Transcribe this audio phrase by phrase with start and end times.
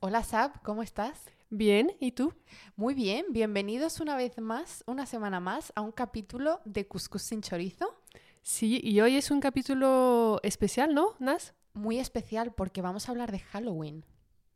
[0.00, 1.26] Hola Sab, ¿cómo estás?
[1.50, 2.32] Bien, ¿y tú?
[2.76, 7.42] Muy bien, bienvenidos una vez más, una semana más, a un capítulo de Cuscús sin
[7.42, 7.94] chorizo.
[8.40, 11.52] Sí, y hoy es un capítulo especial, ¿no, Nas?
[11.74, 14.06] Muy especial porque vamos a hablar de Halloween.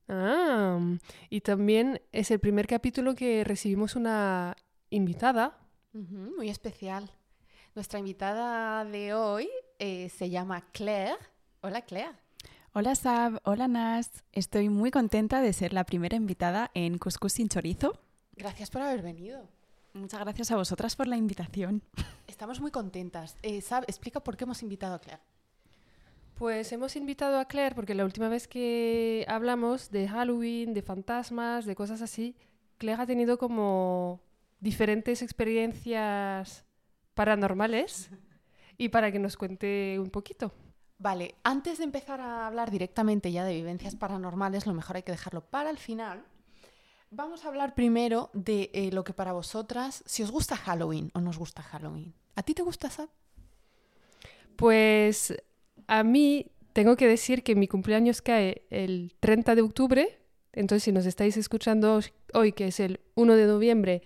[0.08, 0.80] Ah,
[1.28, 4.56] y también es el primer capítulo que recibimos una
[4.88, 5.58] invitada.
[5.92, 7.10] Ujú, muy especial.
[7.74, 11.18] Nuestra invitada de hoy eh, se llama Claire.
[11.60, 12.21] Hola Claire.
[12.74, 14.24] Hola Sab, hola Nas.
[14.32, 18.00] Estoy muy contenta de ser la primera invitada en Cuscús sin chorizo.
[18.34, 19.46] Gracias por haber venido.
[19.92, 21.82] Muchas gracias a vosotras por la invitación.
[22.26, 23.36] Estamos muy contentas.
[23.42, 25.20] Eh, Sab, explica por qué hemos invitado a Claire.
[26.34, 31.66] Pues hemos invitado a Claire porque la última vez que hablamos de Halloween, de fantasmas,
[31.66, 32.34] de cosas así,
[32.78, 34.22] Claire ha tenido como
[34.60, 36.64] diferentes experiencias
[37.12, 38.08] paranormales
[38.78, 40.54] y para que nos cuente un poquito.
[41.02, 45.10] Vale, antes de empezar a hablar directamente ya de vivencias paranormales, lo mejor hay que
[45.10, 46.22] dejarlo para el final.
[47.10, 51.20] Vamos a hablar primero de eh, lo que para vosotras, si os gusta Halloween o
[51.20, 52.14] no os gusta Halloween.
[52.36, 53.08] ¿A ti te gusta, Sab?
[54.54, 55.34] Pues
[55.88, 60.20] a mí tengo que decir que mi cumpleaños cae el 30 de octubre,
[60.52, 61.98] entonces si nos estáis escuchando
[62.32, 64.02] hoy, que es el 1 de noviembre,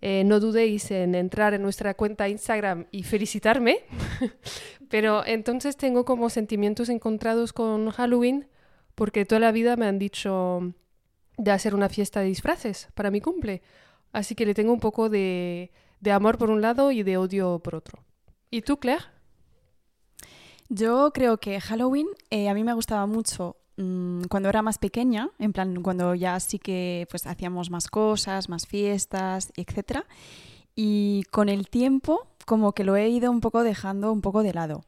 [0.00, 3.80] eh, no dudéis en entrar en nuestra cuenta Instagram y felicitarme.
[4.88, 8.48] Pero entonces tengo como sentimientos encontrados con Halloween
[8.94, 10.74] porque toda la vida me han dicho
[11.36, 13.62] de hacer una fiesta de disfraces para mi cumple.
[14.12, 17.58] Así que le tengo un poco de, de amor por un lado y de odio
[17.58, 18.02] por otro.
[18.50, 19.04] ¿Y tú, Claire?
[20.68, 25.30] Yo creo que Halloween eh, a mí me gustaba mucho mmm, cuando era más pequeña,
[25.38, 30.04] en plan cuando ya sí que pues hacíamos más cosas, más fiestas, etc.
[30.74, 34.54] Y con el tiempo como que lo he ido un poco dejando un poco de
[34.54, 34.84] lado.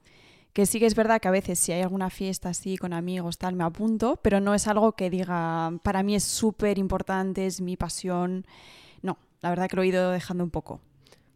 [0.53, 3.39] Que sí que es verdad que a veces si hay alguna fiesta así con amigos
[3.39, 7.61] tal me apunto, pero no es algo que diga para mí es súper importante, es
[7.61, 8.47] mi pasión.
[9.03, 10.81] No, la verdad que lo he ido dejando un poco.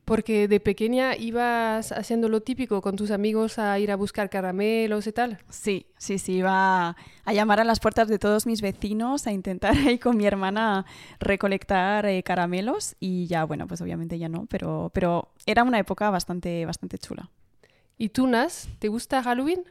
[0.04, 5.06] Porque de pequeña ibas haciendo lo típico con tus amigos a ir a buscar caramelos
[5.06, 5.38] y tal.
[5.48, 9.76] Sí, sí, sí, iba a llamar a las puertas de todos mis vecinos a intentar
[9.86, 10.84] ahí con mi hermana
[11.20, 16.10] recolectar eh, caramelos y ya, bueno, pues obviamente ya no, pero, pero era una época
[16.10, 17.30] bastante, bastante chula.
[17.96, 19.64] ¿Y tú, Nas, te gusta Halloween?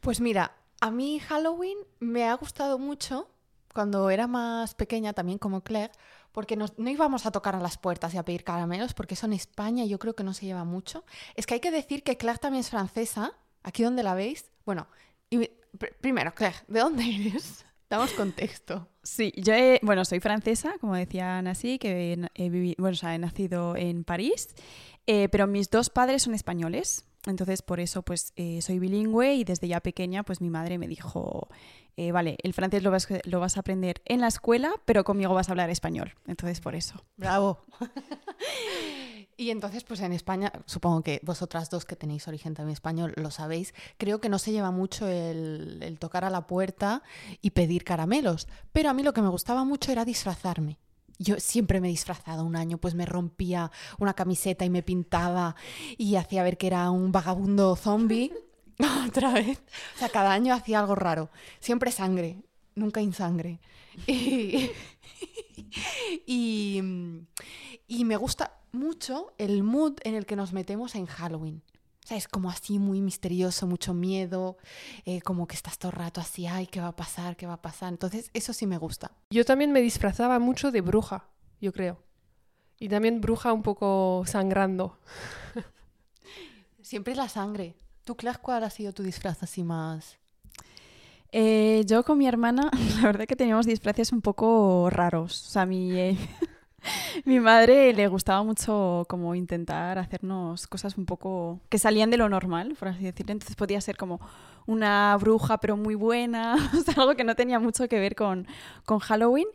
[0.00, 3.28] Pues mira, a mí Halloween me ha gustado mucho
[3.72, 5.92] cuando era más pequeña, también como Claire,
[6.32, 9.26] porque nos, no íbamos a tocar a las puertas y a pedir caramelos, porque eso
[9.26, 11.04] en España yo creo que no se lleva mucho.
[11.34, 13.32] Es que hay que decir que Claire también es francesa,
[13.62, 14.50] aquí donde la veis.
[14.64, 14.86] Bueno,
[15.28, 15.48] y,
[15.78, 17.64] pr primero, Claire, ¿de dónde eres?
[17.90, 18.88] Damos contexto.
[19.02, 22.96] Sí, yo he, bueno, soy francesa, como decían así, que he, he, vivido, bueno, o
[22.96, 24.48] sea, he nacido en París,
[25.06, 27.04] eh, pero mis dos padres son españoles.
[27.26, 30.88] Entonces, por eso, pues, eh, soy bilingüe y desde ya pequeña, pues, mi madre me
[30.88, 31.48] dijo,
[31.96, 35.34] eh, vale, el francés lo vas, lo vas, a aprender en la escuela, pero conmigo
[35.34, 36.14] vas a hablar español.
[36.26, 37.04] Entonces, por eso.
[37.18, 37.62] Bravo.
[39.36, 43.30] y entonces, pues en España, supongo que vosotras dos que tenéis origen también español lo
[43.30, 47.02] sabéis, creo que no se lleva mucho el, el tocar a la puerta
[47.42, 48.48] y pedir caramelos.
[48.72, 50.78] Pero a mí lo que me gustaba mucho era disfrazarme.
[51.20, 55.54] Yo siempre me he disfrazado un año, pues me rompía una camiseta y me pintaba
[55.96, 58.32] y hacía ver que era un vagabundo zombie.
[59.06, 59.62] Otra vez.
[59.96, 61.30] O sea, cada año hacía algo raro.
[61.58, 62.42] Siempre sangre,
[62.74, 63.60] nunca insangre.
[64.06, 64.70] Y,
[66.26, 66.82] y,
[67.86, 71.62] y, me gusta mucho el mood en el que nos metemos en Halloween.
[72.10, 74.56] O sea, es como así muy misterioso, mucho miedo,
[75.04, 77.36] eh, como que estás todo el rato así, ay, ¿qué va a pasar?
[77.36, 77.90] ¿Qué va a pasar?
[77.90, 79.12] Entonces, eso sí me gusta.
[79.30, 81.28] Yo también me disfrazaba mucho de bruja,
[81.60, 82.02] yo creo.
[82.80, 84.98] Y también bruja un poco sangrando.
[86.82, 87.76] Siempre la sangre.
[88.02, 90.18] ¿Tú, Claire, cuál ha sido tu disfraz así más?
[91.30, 95.46] Eh, yo con mi hermana, la verdad que teníamos disfraces un poco raros.
[95.46, 96.18] O sea, mi, eh,
[97.24, 102.28] mi madre le gustaba mucho como intentar hacernos cosas un poco que salían de lo
[102.28, 103.32] normal, por así decirlo.
[103.32, 104.20] Entonces podía ser como
[104.66, 108.46] una bruja, pero muy buena, o sea, algo que no tenía mucho que ver con,
[108.84, 109.48] con Halloween.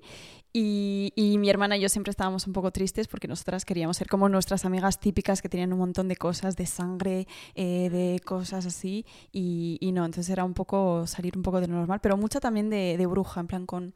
[0.57, 4.07] Y, y, mi hermana y yo siempre estábamos un poco tristes porque nosotras queríamos ser
[4.07, 8.65] como nuestras amigas típicas que tenían un montón de cosas, de sangre, eh, de cosas
[8.65, 9.05] así.
[9.33, 12.39] Y, y, no, entonces era un poco salir un poco de lo normal, pero mucho
[12.39, 13.93] también de, de bruja, en plan con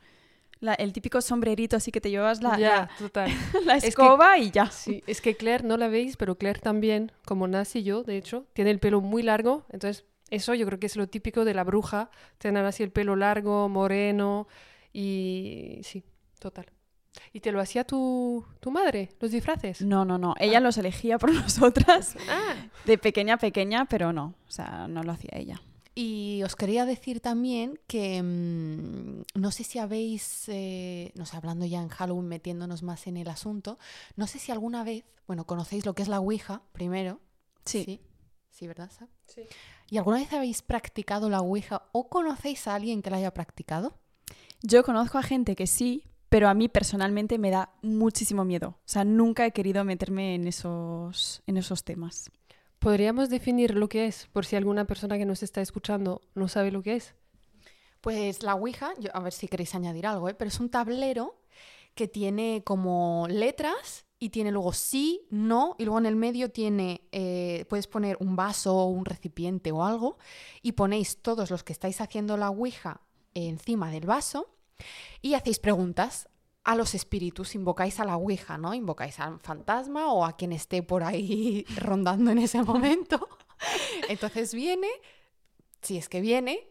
[0.59, 3.31] la, el típico sombrerito así que te llevas la, ya, la, total.
[3.65, 4.71] la escoba es que, y ya.
[4.71, 8.17] Sí, es que Claire no la veis, pero Claire también, como Nas y yo, de
[8.17, 11.53] hecho, tiene el pelo muy largo, entonces eso yo creo que es lo típico de
[11.53, 14.47] la bruja, tener así el pelo largo, moreno
[14.93, 16.03] y sí,
[16.39, 16.67] total.
[17.33, 19.81] ¿Y te lo hacía tu, tu madre, los disfraces?
[19.81, 20.35] No, no, no.
[20.39, 20.61] Ella ah.
[20.61, 22.15] los elegía por nosotras.
[22.29, 22.55] Ah.
[22.85, 24.35] De pequeña a pequeña, pero no.
[24.47, 25.61] O sea, no lo hacía ella.
[26.01, 31.65] Y os quería decir también que mm, no sé si habéis, eh, no sé, hablando
[31.65, 33.77] ya en Halloween, metiéndonos más en el asunto,
[34.15, 37.19] no sé si alguna vez, bueno, conocéis lo que es la Ouija primero.
[37.65, 37.83] Sí.
[37.83, 38.01] Sí,
[38.49, 38.89] sí ¿verdad?
[38.97, 39.09] Sab?
[39.27, 39.41] Sí.
[39.89, 43.99] ¿Y alguna vez habéis practicado la Ouija o conocéis a alguien que la haya practicado?
[44.63, 48.69] Yo conozco a gente que sí, pero a mí personalmente me da muchísimo miedo.
[48.69, 52.31] O sea, nunca he querido meterme en esos, en esos temas.
[52.79, 56.71] ¿Podríamos definir lo que es, por si alguna persona que nos está escuchando no sabe
[56.71, 57.13] lo que es?
[57.99, 60.33] Pues la Ouija, yo, a ver si queréis añadir algo, ¿eh?
[60.33, 61.41] pero es un tablero
[61.93, 67.01] que tiene como letras y tiene luego sí, no, y luego en el medio tiene,
[67.11, 70.17] eh, puedes poner un vaso o un recipiente o algo
[70.61, 73.01] y ponéis todos los que estáis haciendo la Ouija
[73.33, 74.55] encima del vaso
[75.21, 76.29] y hacéis preguntas
[76.69, 78.75] a los espíritus, invocáis a la Ouija, ¿no?
[78.75, 83.27] Invocáis al fantasma o a quien esté por ahí rondando en ese momento.
[84.07, 84.87] Entonces viene,
[85.81, 86.67] si es que viene,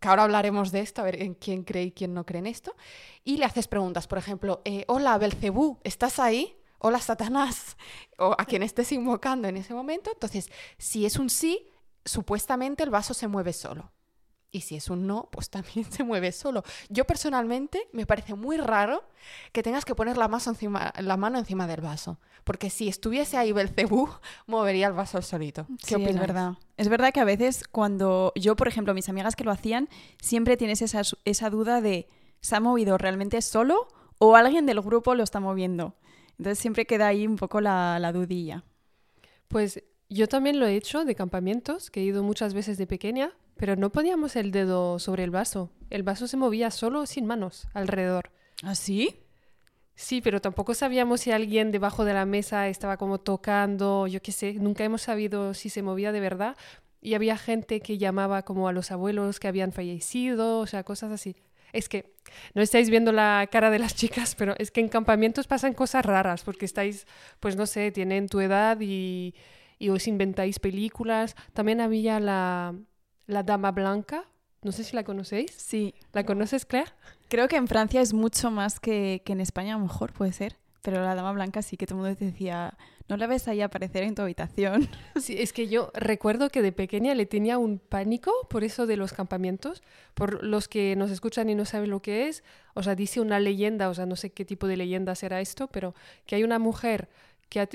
[0.00, 2.74] que ahora hablaremos de esto, a ver quién cree y quién no cree en esto,
[3.22, 6.56] y le haces preguntas, por ejemplo, eh, hola Belcebú, ¿estás ahí?
[6.78, 7.76] Hola Satanás,
[8.18, 10.10] o a quien estés invocando en ese momento.
[10.12, 11.70] Entonces, si es un sí,
[12.04, 13.92] supuestamente el vaso se mueve solo.
[14.52, 16.62] Y si es un no, pues también se mueve solo.
[16.88, 19.04] Yo personalmente me parece muy raro
[19.52, 22.18] que tengas que poner la, mano encima, la mano encima del vaso.
[22.44, 24.08] Porque si estuviese ahí Belcebú,
[24.46, 25.66] movería el vaso solito.
[25.86, 26.54] ¿Qué Sí, es verdad.
[26.76, 29.88] Es verdad que a veces cuando yo, por ejemplo, mis amigas que lo hacían,
[30.20, 32.08] siempre tienes esa, esa duda de
[32.40, 33.88] ¿se ha movido realmente solo
[34.18, 35.96] o alguien del grupo lo está moviendo?
[36.38, 38.64] Entonces siempre queda ahí un poco la, la dudilla.
[39.48, 43.32] Pues yo también lo he hecho de campamentos, que he ido muchas veces de pequeña,
[43.56, 45.70] pero no poníamos el dedo sobre el vaso.
[45.90, 48.30] El vaso se movía solo sin manos alrededor.
[48.62, 49.22] ¿Ah, sí?
[49.94, 54.30] Sí, pero tampoco sabíamos si alguien debajo de la mesa estaba como tocando, yo qué
[54.30, 56.56] sé, nunca hemos sabido si se movía de verdad.
[57.00, 61.12] Y había gente que llamaba como a los abuelos que habían fallecido, o sea, cosas
[61.12, 61.36] así.
[61.72, 62.14] Es que
[62.54, 66.04] no estáis viendo la cara de las chicas, pero es que en campamentos pasan cosas
[66.04, 67.06] raras, porque estáis,
[67.40, 69.34] pues no sé, tienen tu edad y,
[69.78, 71.36] y os inventáis películas.
[71.54, 72.74] También había la,
[73.26, 74.24] la Dama Blanca,
[74.62, 75.52] no sé si la conocéis.
[75.52, 75.94] Sí.
[76.12, 76.90] ¿La conoces, Claire?
[77.28, 80.32] Creo que en Francia es mucho más que, que en España, a lo mejor puede
[80.32, 80.56] ser.
[80.82, 82.78] Pero la dama blanca sí que todo el mundo te decía,
[83.08, 84.88] no la ves ahí aparecer en tu habitación.
[85.20, 88.96] Sí, es que yo recuerdo que de pequeña le tenía un pánico por eso de
[88.96, 89.82] los campamentos.
[90.14, 92.44] Por los que nos escuchan y no saben lo que es,
[92.74, 95.66] o sea, dice una leyenda, o sea, no sé qué tipo de leyenda será esto,
[95.66, 95.94] pero
[96.24, 97.08] que hay una mujer
[97.48, 97.68] que ha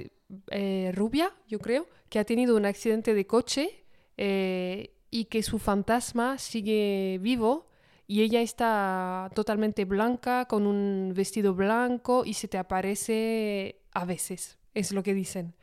[0.51, 3.83] eh, rubia, yo creo, que ha tenido un accidente de coche
[4.15, 7.67] eh, y que su fantasma sigue vivo
[8.07, 14.57] y ella está totalmente blanca, con un vestido blanco y se te aparece a veces,
[14.73, 15.53] es lo que dicen.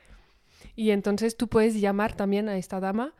[0.77, 3.15] Y entonces tú puedes llamar también a esta dama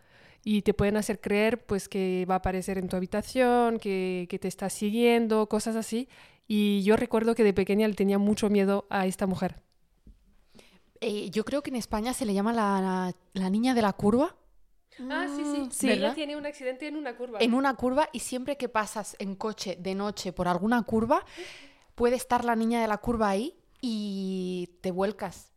[0.45, 4.39] y te pueden hacer creer pues que va a aparecer en tu habitación, que, que
[4.39, 6.09] te está siguiendo, cosas así.
[6.47, 9.61] Y yo recuerdo que de pequeña le tenía mucho miedo a esta mujer.
[11.01, 13.93] Eh, yo creo que en España se le llama la, la- la niña de la
[13.93, 14.37] curva.
[15.11, 15.69] Ah, sí, sí.
[15.71, 15.87] Sí.
[15.87, 16.15] Ella ¿Verdad?
[16.15, 17.39] tiene un accidente en una curva.
[17.41, 21.25] En una curva y siempre que pasas en coche de noche por alguna curva,
[21.95, 25.53] puede estar la niña de la curva ahí y te vuelcas.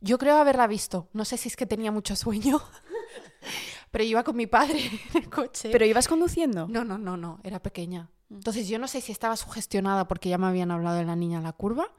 [0.00, 1.08] Yo creo haberla visto.
[1.12, 2.60] No sé si es que tenía mucho sueño,
[3.90, 5.70] pero iba con mi padre en el coche.
[5.72, 6.68] ¿Pero ibas conduciendo?
[6.68, 8.10] No, no, no, no, era pequeña.
[8.30, 11.38] Entonces yo no sé si estaba sugestionada porque ya me habían hablado de la niña
[11.38, 11.92] en la curva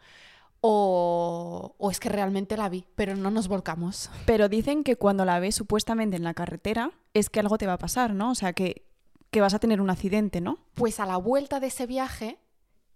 [0.62, 4.10] o, o es que realmente la vi, pero no nos volcamos.
[4.26, 7.74] Pero dicen que cuando la ves supuestamente en la carretera es que algo te va
[7.74, 8.32] a pasar, ¿no?
[8.32, 8.86] O sea, que,
[9.32, 10.60] que vas a tener un accidente, ¿no?
[10.76, 12.40] Pues a la vuelta de ese viaje,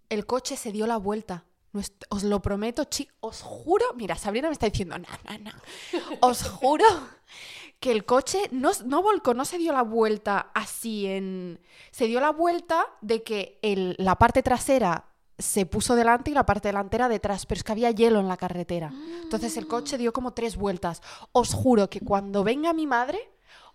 [0.08, 1.44] el coche se dio la vuelta.
[2.10, 5.50] Os lo prometo, chicos, os juro, mira, Sabrina me está diciendo, no, no, no,
[6.20, 6.84] os juro
[7.80, 11.60] que el coche no, no volcó, no se dio la vuelta así en...
[11.90, 15.06] Se dio la vuelta de que el- la parte trasera
[15.42, 18.36] se puso delante y la parte delantera detrás, pero es que había hielo en la
[18.36, 18.92] carretera.
[19.22, 21.02] Entonces el coche dio como tres vueltas.
[21.32, 23.18] Os juro que cuando venga mi madre,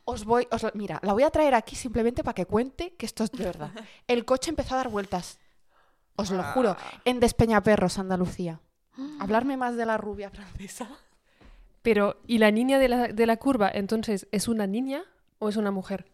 [0.06, 0.48] os voy...
[0.52, 3.44] Os, mira, la voy a traer aquí simplemente para que cuente que esto es de
[3.44, 3.72] verdad.
[4.08, 5.40] El coche empezó a dar vueltas.
[6.16, 6.76] Os lo juro.
[7.06, 8.60] En Despeñaperros, Andalucía.
[9.20, 10.90] Hablarme más de la rubia francesa.
[11.84, 15.04] Pero, ¿y la niña de la, de la curva, entonces, es una niña
[15.38, 16.08] o es una mujer?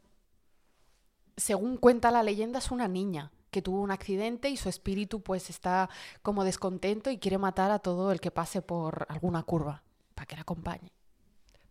[1.38, 5.50] Según cuenta la leyenda, es una niña que tuvo un accidente y su espíritu pues
[5.50, 5.90] está
[6.22, 9.84] como descontento y quiere matar a todo el que pase por alguna curva
[10.16, 10.92] para que la acompañe.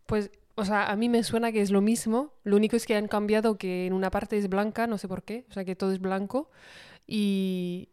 [0.07, 2.33] Pues, o sea, a mí me suena que es lo mismo.
[2.45, 5.23] Lo único es que han cambiado que en una parte es blanca, no sé por
[5.23, 5.45] qué.
[5.51, 6.51] O sea, que todo es blanco.
[7.07, 7.89] Y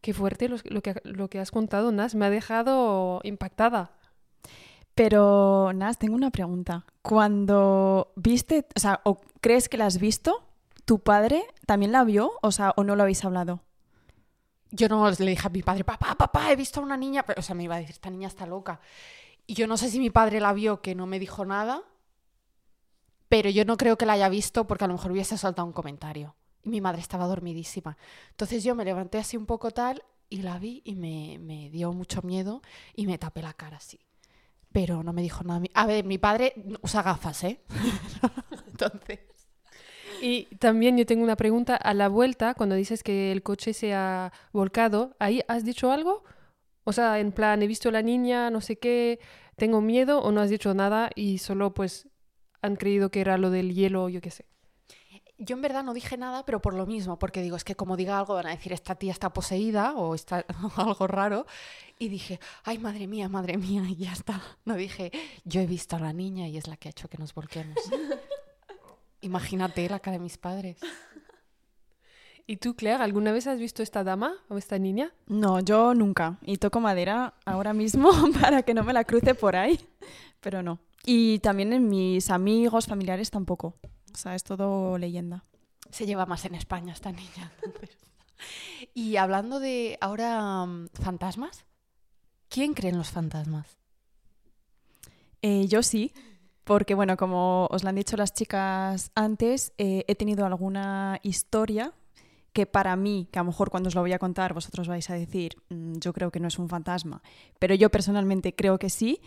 [0.00, 2.14] qué fuerte lo, lo que, lo que has contado, Nas.
[2.14, 3.92] Me ha dejado impactada.
[4.94, 6.84] Pero, Nas, tengo una pregunta.
[7.02, 10.49] Cuando viste, o sea, o crees que la has visto,
[10.90, 12.32] ¿tu padre también la vio?
[12.42, 13.62] O sea, ¿o no lo habéis hablado?
[14.72, 17.38] Yo no le dije a mi padre, papá, papá, he visto a una niña, pero,
[17.38, 18.80] o sea, me iba a decir, esta niña está loca.
[19.46, 21.84] Y yo no sé si mi padre la vio, que no me dijo nada,
[23.28, 25.72] pero yo no creo que la haya visto porque a lo mejor hubiese soltado un
[25.72, 26.34] comentario.
[26.64, 27.96] Y mi madre estaba dormidísima.
[28.30, 31.92] Entonces yo me levanté así un poco tal y la vi y me, me dio
[31.92, 32.62] mucho miedo
[32.96, 34.00] y me tapé la cara así.
[34.72, 35.62] Pero no me dijo nada.
[35.72, 37.60] A ver, mi padre usa gafas, ¿eh?
[38.66, 39.20] Entonces...
[40.20, 41.76] Y también yo tengo una pregunta.
[41.76, 46.24] A la vuelta, cuando dices que el coche se ha volcado, ¿ahí has dicho algo?
[46.84, 49.20] O sea, en plan, he visto a la niña, no sé qué,
[49.56, 52.08] tengo miedo o no has dicho nada y solo pues
[52.62, 54.46] han creído que era lo del hielo, yo qué sé.
[55.38, 57.96] Yo en verdad no dije nada, pero por lo mismo, porque digo, es que como
[57.96, 60.44] diga algo van a decir, esta tía está poseída o está
[60.76, 61.46] algo raro.
[61.98, 64.42] Y dije, ay, madre mía, madre mía, y ya está.
[64.66, 65.10] No dije,
[65.44, 67.76] yo he visto a la niña y es la que ha hecho que nos volquemos.
[69.20, 70.78] Imagínate la cara de mis padres.
[72.46, 75.12] ¿Y tú, Claire, alguna vez has visto esta dama o esta niña?
[75.26, 76.38] No, yo nunca.
[76.42, 78.10] Y toco madera ahora mismo
[78.40, 79.78] para que no me la cruce por ahí.
[80.40, 80.80] Pero no.
[81.04, 83.76] Y también en mis amigos, familiares tampoco.
[84.12, 85.44] O sea, es todo leyenda.
[85.90, 87.52] Se lleva más en España esta niña.
[88.94, 91.64] Y hablando de ahora mm, fantasmas,
[92.48, 93.78] ¿quién cree en los fantasmas?
[95.42, 96.12] Eh, yo sí,
[96.70, 101.92] porque bueno, como os lo han dicho las chicas antes, eh, he tenido alguna historia
[102.52, 105.10] que para mí, que a lo mejor cuando os lo voy a contar vosotros vais
[105.10, 107.24] a decir, "Mm, yo creo que no es un fantasma,
[107.58, 109.20] pero yo personalmente creo que sí.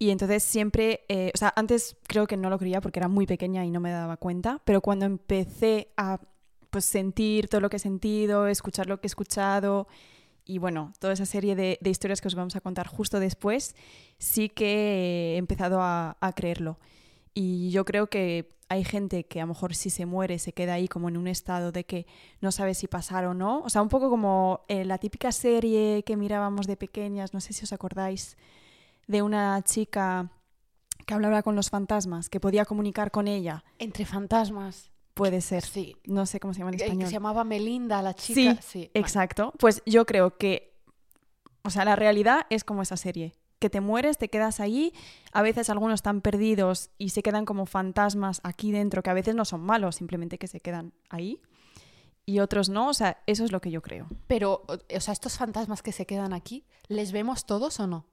[0.00, 3.24] Y entonces siempre, eh, o sea, antes creo que no lo creía porque era muy
[3.24, 6.18] pequeña y no me daba cuenta, pero cuando empecé a
[6.70, 9.86] pues sentir todo lo que he sentido, escuchar lo que he escuchado
[10.44, 13.74] y bueno, toda esa serie de, historias que os vamos a contar justo después,
[14.18, 16.78] sí que he empezado a, a creerlo.
[17.34, 20.74] Y yo creo que hay gente que a lo mejor si se muere se queda
[20.74, 22.06] ahí como en un estado de que
[22.40, 23.62] no sabe si pasar o no.
[23.62, 27.52] O sea, un poco como eh, la típica serie que mirábamos de pequeñas, no sé
[27.52, 28.36] si os acordáis,
[29.08, 30.30] de una chica
[31.04, 33.64] que hablaba con los fantasmas, que podía comunicar con ella.
[33.80, 34.90] Entre fantasmas.
[35.14, 35.64] Puede ser.
[35.64, 35.96] Sí.
[36.04, 37.06] No sé cómo se llama en Eh, Que español.
[37.08, 38.54] se llamaba Melinda, la chica.
[38.62, 39.52] Sí, Sí, Exacto.
[39.58, 40.74] Pues yo creo que,
[41.62, 43.34] o sea, la realidad es como esa serie.
[43.58, 44.94] Que te mueres, te quedas ahí.
[45.32, 49.34] A veces algunos están perdidos y se quedan como fantasmas aquí dentro, que a veces
[49.34, 51.42] no son malos, simplemente que se quedan ahí.
[52.24, 52.88] Y otros no.
[52.88, 54.06] O sea, eso es lo que yo creo.
[54.28, 58.06] Pero, o sea, estos fantasmas que se quedan aquí, ¿les vemos todos o no?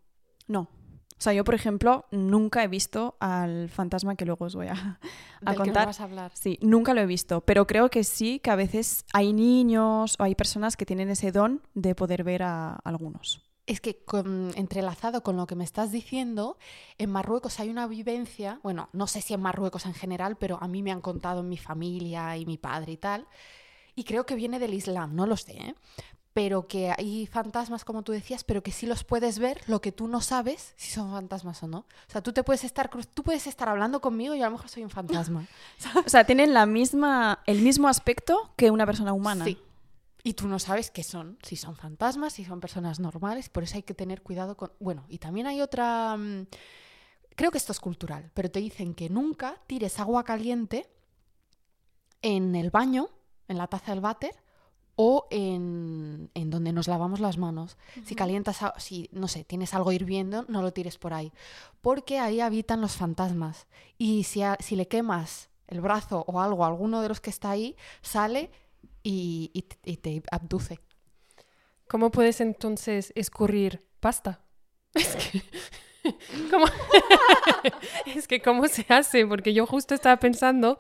[0.48, 0.70] No.
[1.18, 4.74] O sea, yo, por ejemplo, nunca he visto al fantasma que luego os voy a,
[5.46, 5.86] a Del que contar.
[5.88, 6.32] vas a hablar.
[6.36, 10.24] Sí, nunca lo he visto, pero creo que sí, que a veces hay niños o
[10.24, 13.42] hay personas que tienen ese don de poder ver a algunos.
[13.66, 16.58] Es que con- entrelazado con lo que me estás diciendo,
[16.98, 20.68] en Marruecos hay una vivencia, bueno, no sé si en Marruecos en general, pero a
[20.70, 23.28] mí me han contado en mi familia y mi padre y tal,
[23.94, 25.76] y creo que viene del Islam, no lo sé, ¿eh?
[26.38, 29.92] Pero que hay fantasmas, como tú decías, pero que sí los puedes ver, lo que
[29.92, 31.80] tú no sabes si son fantasmas o no.
[31.80, 34.70] O sea, tú te puedes estar, tú puedes estar hablando conmigo y a lo mejor
[34.70, 35.48] soy un fantasma.
[36.06, 39.46] O sea, tienen la misma, el mismo aspecto que una persona humana.
[39.46, 39.58] Sí.
[40.22, 43.78] Y tú no sabes qué son, si son fantasmas, si son personas normales, por eso
[43.78, 44.72] hay que tener cuidado con...
[44.80, 46.18] Bueno, y también hay otra...
[46.18, 46.46] mm,
[47.36, 50.88] Creo que esto es cultural, pero te dicen que nunca tires agua caliente
[52.22, 53.10] en el baño,
[53.48, 54.36] en la taza del váter,
[54.98, 57.78] o en, en donde nos lavamos las manos.
[58.04, 61.32] Si calientas, si, no sé, tienes algo hirviendo, no lo tires por ahí,
[61.82, 63.68] porque ahí habitan los fantasmas.
[63.98, 67.30] Y si, a- si le quemas el brazo o algo a alguno de los que
[67.30, 68.52] está ahí, sale
[69.04, 70.80] y, y te- y te abduce.
[71.88, 74.42] ¿Cómo puedes entonces escurrir pasta?
[74.96, 75.44] Es que...
[76.52, 76.66] ¿Cómo?
[78.16, 79.26] es que ¿cómo se hace?
[79.28, 80.78] Porque yo justo estaba pensando,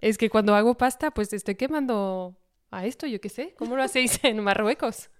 [0.00, 2.34] es que cuando hago pasta, pues estoy quemando
[2.76, 3.54] a esto, yo qué sé.
[3.58, 5.10] ¿Cómo lo hacéis en Marruecos?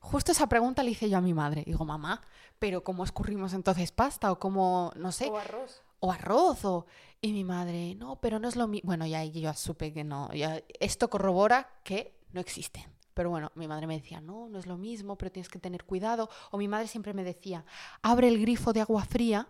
[0.00, 1.64] Justo esa pregunta le hice yo a mi madre.
[1.66, 2.22] Digo, mamá,
[2.58, 4.30] ¿pero cómo escurrimos entonces pasta?
[4.32, 5.82] O cómo, no sé, arroz.
[6.00, 6.86] o arroz, o...
[7.20, 8.86] Y mi madre, no, pero no es lo mismo.
[8.86, 10.32] Bueno, ya ahí yo supe que no.
[10.32, 12.84] ya- Esto corrobora que no existen.
[13.12, 15.84] Pero bueno, mi madre me decía, no, no es lo mismo, pero tienes que tener
[15.84, 16.30] cuidado.
[16.52, 17.64] O mi madre siempre me decía,
[18.02, 19.48] abre el grifo de agua fría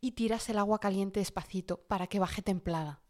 [0.00, 3.00] y tiras el agua caliente despacito para que baje templada.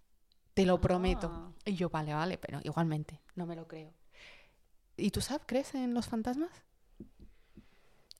[0.55, 1.31] Te lo prometo.
[1.33, 1.53] Ah.
[1.65, 3.93] Y yo, vale, vale, pero igualmente, no me lo creo.
[4.97, 6.51] ¿Y tú sabes, crees en los fantasmas?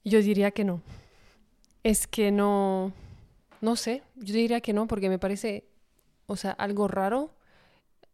[0.05, 0.81] Yo diría que no.
[1.83, 2.93] Es que no,
[3.61, 5.69] no sé, yo diría que no porque me parece,
[6.27, 7.35] o sea, algo raro.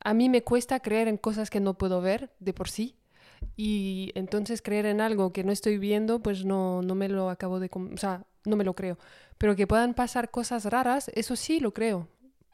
[0.01, 2.97] A mí me cuesta creer en cosas que no puedo ver de por sí.
[3.57, 7.61] Y entonces creer en algo que no estoy viendo, pues no, no me lo acabo
[7.61, 7.71] de...
[7.73, 8.99] O sea, no me lo creo.
[9.37, 12.09] Pero que puedan pasar cosas raras, eso sí lo creo.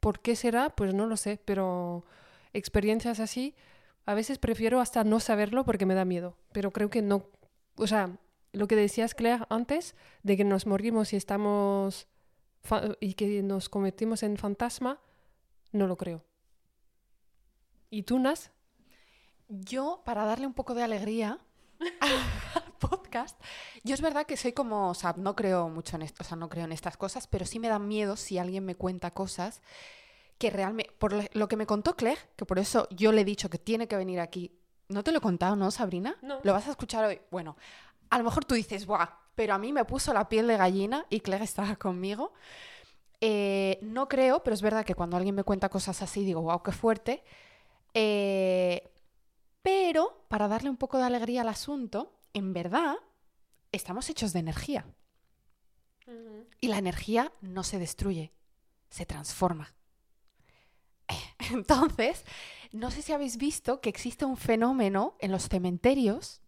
[0.05, 0.69] ¿Por qué será?
[0.69, 1.41] Pues no lo sé.
[1.47, 2.05] Pero
[2.53, 3.55] experiencias así,
[4.05, 7.25] A veces prefiero hasta no saberlo porque me da miedo, pero creo que no,
[7.77, 8.19] o sea,
[8.53, 12.07] lo que decías Claire antes, de que nos morimos y estamos
[13.01, 15.01] y que nos convertimos en fantasma,
[15.73, 16.23] no lo creo.
[17.89, 18.51] ¿Y tú, Nas?
[19.49, 21.39] Yo, para darle un poco de alegría
[22.01, 22.13] al
[22.75, 23.41] podcast,
[23.83, 26.37] yo es verdad que soy como, o sea, no creo mucho en esto, o sea,
[26.37, 29.61] no creo en estas cosas, pero sí me dan miedo si alguien me cuenta cosas
[30.39, 33.49] que realmente, por lo- que me contó Claire, que por eso yo le he dicho
[33.49, 34.51] que tiene que venir aquí.
[34.89, 36.17] ¿No te lo he contado, no, Sabrina?
[36.23, 36.41] No.
[36.43, 37.21] Lo vas a escuchar hoy.
[37.31, 37.57] Bueno,
[38.11, 39.09] a lo mejor tú dices, ¡buah!
[39.35, 42.33] Pero a mí me puso la piel de gallina y Claire estaba conmigo.
[43.21, 46.63] Eh, no creo, pero es verdad que cuando alguien me cuenta cosas así digo, wow,
[46.63, 47.25] qué fuerte.
[47.95, 48.91] Eh,
[49.63, 52.97] pero para darle un poco de alegría al asunto, en verdad
[53.73, 54.85] estamos hechos de energía.
[56.61, 58.33] Y la energía no se destruye,
[58.91, 59.75] se transforma.
[61.51, 62.25] Entonces,
[62.73, 66.43] no sé si habéis visto que existe un fenómeno en los cementerios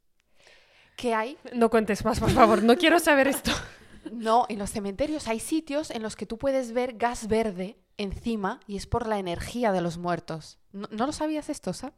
[0.97, 3.51] que hay No cuentes más, por favor, no quiero saber esto.
[4.13, 8.61] no, en los cementerios hay sitios en los que tú puedes ver gas verde encima
[8.67, 10.59] y es por la energía de los muertos.
[10.73, 11.93] ¿No, no lo sabías esto, Sa?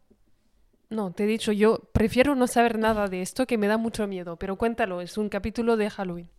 [0.90, 4.06] No, te he dicho, yo prefiero no saber nada de esto que me da mucho
[4.06, 6.30] miedo, pero cuéntalo, es un capítulo de Halloween.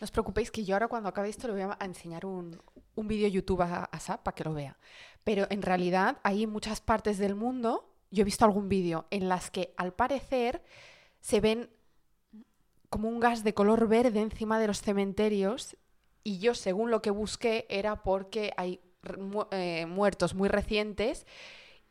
[0.00, 2.60] No os preocupéis que yo ahora cuando acabe esto le voy a enseñar un,
[2.94, 4.78] un vídeo YouTube a, a Sa para que lo vea.
[5.22, 9.50] Pero en realidad hay muchas partes del mundo, yo he visto algún vídeo en las
[9.50, 10.62] que al parecer
[11.20, 11.68] se ven
[12.88, 15.76] como un gas de color verde encima de los cementerios
[16.22, 18.80] y yo según lo que busqué era porque hay
[19.18, 21.26] mu- eh, muertos muy recientes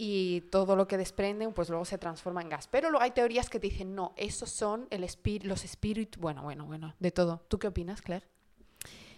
[0.06, 2.68] y todo lo que desprenden pues luego se transforma en gas.
[2.68, 6.44] Pero luego hay teorías que te dicen, no, esos son el espí- los espíritus, bueno,
[6.44, 7.46] bueno, bueno, de todo.
[7.48, 8.26] ¿Tú qué opinas, Claire?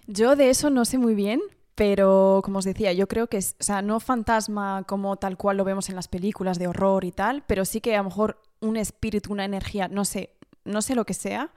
[0.05, 1.41] Yo de eso no sé muy bien,
[1.73, 5.57] pero como os decía, yo creo que es, o sea, no fantasma como tal cual
[5.57, 8.39] lo vemos en las películas de horror y tal, pero sí que a lo mejor
[8.59, 11.51] un espíritu, una energía, no sé, no sé lo que sea,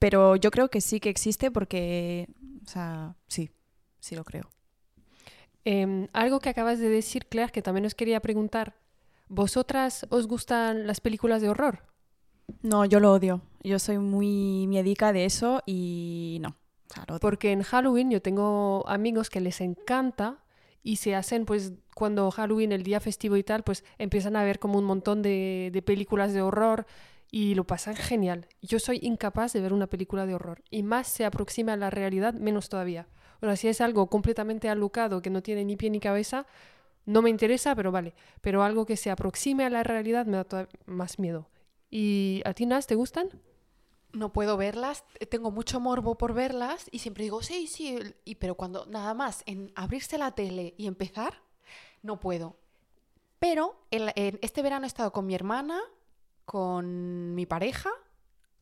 [0.00, 2.26] pero yo creo que sí que existe porque,
[2.66, 3.50] o sea, sí,
[4.00, 4.50] sí lo creo.
[5.64, 8.74] Em, algo que acabas de decir, Claire, que también os quería preguntar,
[9.28, 11.86] ¿vosotras os gustan las películas de horror?
[12.62, 13.42] No, yo lo odio.
[13.62, 16.56] Yo soy muy miedica de eso y no.
[17.20, 20.44] Porque en Halloween yo tengo amigos que les encanta
[20.82, 24.58] y se hacen, pues, cuando Halloween, el día festivo y tal, pues empiezan a ver
[24.58, 26.86] como un montón de, de películas de horror
[27.30, 28.46] y lo pasan genial.
[28.60, 31.90] Yo soy incapaz de ver una película de horror y más se aproxima a la
[31.90, 33.08] realidad, menos todavía.
[33.40, 36.46] O sea, si es algo completamente alocado que no tiene ni pie ni cabeza,
[37.04, 38.14] no me interesa, pero vale.
[38.40, 41.48] Pero algo que se aproxime a la realidad me da más miedo.
[41.90, 43.28] ¿Y a ti, Nas, te gustan?
[44.12, 48.34] No puedo verlas, eh, tengo mucho morbo por verlas y siempre digo, sí, sí, y,
[48.34, 51.42] pero cuando nada más en abrirse la tele y empezar,
[52.02, 52.58] no puedo.
[53.38, 55.80] Pero este verano he estado con mi hermana,
[56.44, 57.90] con mi pareja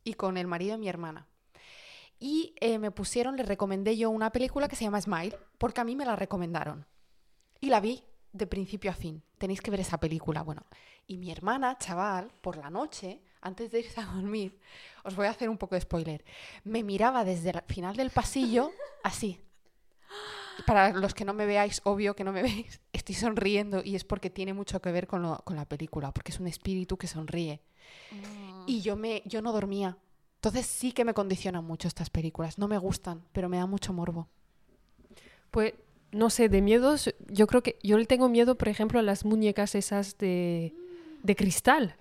[0.05, 1.27] y con el marido de mi hermana.
[2.19, 5.85] Y eh, me pusieron, le recomendé yo una película que se llama Smile, porque a
[5.85, 6.87] mí me la recomendaron.
[7.61, 9.23] Y la vi de principio a fin.
[9.39, 10.43] Tenéis que ver esa película.
[10.43, 10.65] Bueno,
[11.07, 14.59] y mi hermana, chaval, por la noche, antes de irse a dormir,
[15.05, 16.25] os voy a hacer un poco de spoiler,
[16.65, 18.71] me miraba desde el final del pasillo
[19.03, 19.41] así.
[20.67, 24.05] Para los que no me veáis, obvio que no me veis, estoy sonriendo y es
[24.05, 27.07] porque tiene mucho que ver con, lo- con la película, porque es un espíritu que
[27.07, 27.61] sonríe.
[28.67, 29.97] Y yo, me, yo no dormía.
[30.37, 32.59] Entonces sí que me condicionan mucho estas películas.
[32.59, 34.29] No me gustan, pero me da mucho morbo.
[35.51, 35.75] Pues
[36.13, 39.25] no sé, de miedos, yo creo que yo le tengo miedo, por ejemplo, a las
[39.25, 40.75] muñecas esas de,
[41.23, 41.97] de cristal,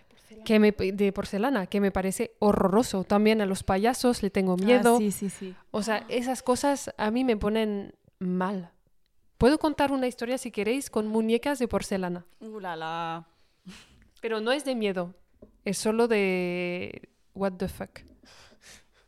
[0.46, 3.04] que me, de porcelana, que me parece horroroso.
[3.04, 4.96] También a los payasos le tengo miedo.
[4.96, 5.56] Ah, sí, sí, sí.
[5.72, 8.72] O sea, esas cosas a mí me ponen mal.
[9.38, 13.28] Puedo contar una historia si queréis con muñecas de porcelana, Uh, la, la.
[14.22, 15.14] pero no es de miedo,
[15.66, 18.00] es solo de what the fuck.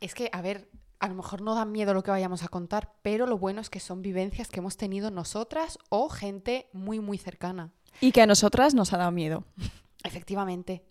[0.00, 0.68] Es que, a ver,
[1.02, 3.68] a lo mejor no da miedo lo que vayamos a contar, pero lo bueno es
[3.70, 7.72] que son vivencias que hemos tenido nosotras o gente muy, muy cercana.
[8.00, 9.44] Y que a nosotras nos ha dado miedo.
[10.04, 10.84] Efectivamente.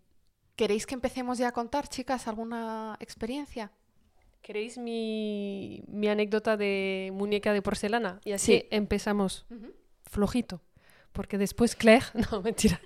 [0.57, 3.71] ¿Queréis que empecemos ya a contar, chicas, alguna experiencia?
[4.41, 8.19] ¿Queréis mi, mi anécdota de muñeca de porcelana?
[8.25, 8.67] Y así Sí.
[8.69, 9.45] empezamos
[10.05, 10.61] flojito.
[11.13, 12.79] Porque después Claire, no, mentira,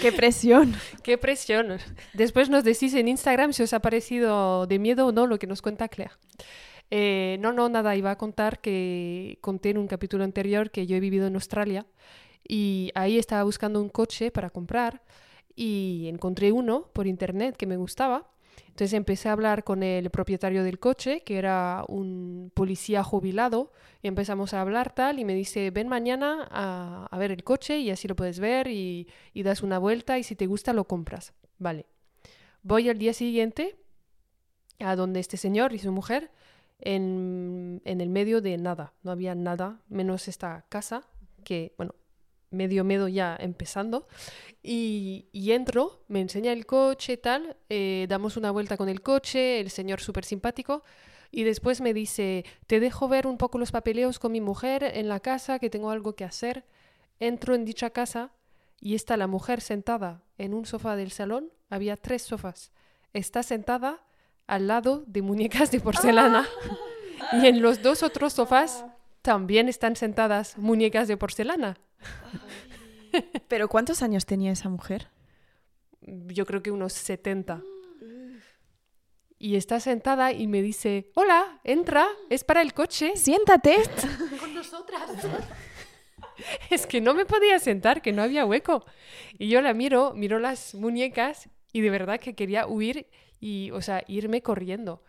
[0.00, 0.74] ¡Qué presión!
[1.02, 1.78] qué presión.
[2.14, 5.46] Después nos decís en Instagram si os ha parecido de miedo o no lo que
[5.46, 6.14] nos cuenta Claire.
[6.90, 10.96] Eh, no, no, nada, iba a contar que conté en un capítulo anterior que yo
[10.96, 11.86] he vivido en Australia
[12.46, 15.02] y ahí estaba buscando un coche para comprar
[15.54, 18.28] y encontré uno por internet que me gustaba
[18.68, 24.08] Entonces empecé a hablar con el propietario del coche, que era un policía jubilado, y
[24.08, 27.90] empezamos a hablar tal, y me dice, ven mañana a, a ver el coche y
[27.90, 31.34] así lo puedes ver y, y das una vuelta y si te gusta lo compras.
[31.58, 31.86] Vale.
[32.62, 33.76] Voy al día siguiente
[34.78, 36.30] a donde este señor y su mujer
[36.78, 41.06] en, en el medio de nada, no había nada, menos esta casa,
[41.44, 41.94] que, bueno,
[42.50, 44.06] medio medio ya empezando.
[44.62, 49.60] Y, y entro, me enseña el coche, tal, eh, damos una vuelta con el coche,
[49.60, 50.82] el señor súper simpático.
[51.30, 55.08] Y después me dice, te dejo ver un poco los papeleos con mi mujer en
[55.08, 56.64] la casa, que tengo algo que hacer.
[57.20, 58.32] Entro en dicha casa
[58.80, 61.52] y está la mujer sentada en un sofá del salón.
[61.68, 62.72] Había tres sofás.
[63.12, 64.02] Está sentada
[64.46, 66.46] al lado de muñecas de porcelana.
[67.32, 68.84] Y en los dos otros sofás
[69.22, 71.78] también están sentadas muñecas de porcelana.
[73.48, 75.08] ¿Pero cuántos años tenía esa mujer?
[76.02, 77.62] Yo creo que unos 70.
[79.38, 83.16] Y está sentada y me dice, hola, entra, es para el coche.
[83.16, 83.76] Siéntate.
[84.40, 85.10] Con nosotras.
[86.70, 88.84] Es que no me podía sentar, que no había hueco.
[89.38, 93.08] Y yo la miro, miro las muñecas y de verdad que quería huir
[93.40, 95.02] y, o sea, irme corriendo.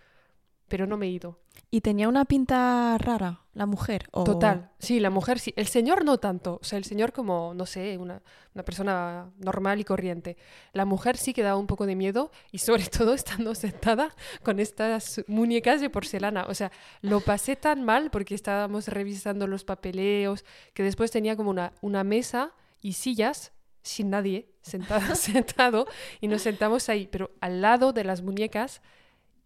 [0.67, 1.40] Pero no me he ido.
[1.73, 4.09] ¿Y tenía una pinta rara la mujer?
[4.11, 5.53] Total, sí, la mujer sí.
[5.55, 6.59] El señor no tanto.
[6.61, 8.21] O sea, el señor como, no sé, una,
[8.53, 10.35] una persona normal y corriente.
[10.73, 14.59] La mujer sí que daba un poco de miedo y sobre todo estando sentada con
[14.59, 16.45] estas muñecas de porcelana.
[16.49, 21.51] O sea, lo pasé tan mal porque estábamos revisando los papeleos que después tenía como
[21.51, 25.87] una, una mesa y sillas sin nadie sentada, sentado
[26.19, 28.81] y nos sentamos ahí, pero al lado de las muñecas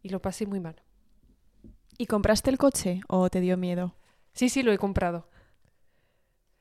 [0.02, 0.85] y lo pasé muy mal.
[1.98, 3.96] ¿Y compraste el coche o te dio miedo?
[4.34, 5.28] Sí, sí, lo he comprado.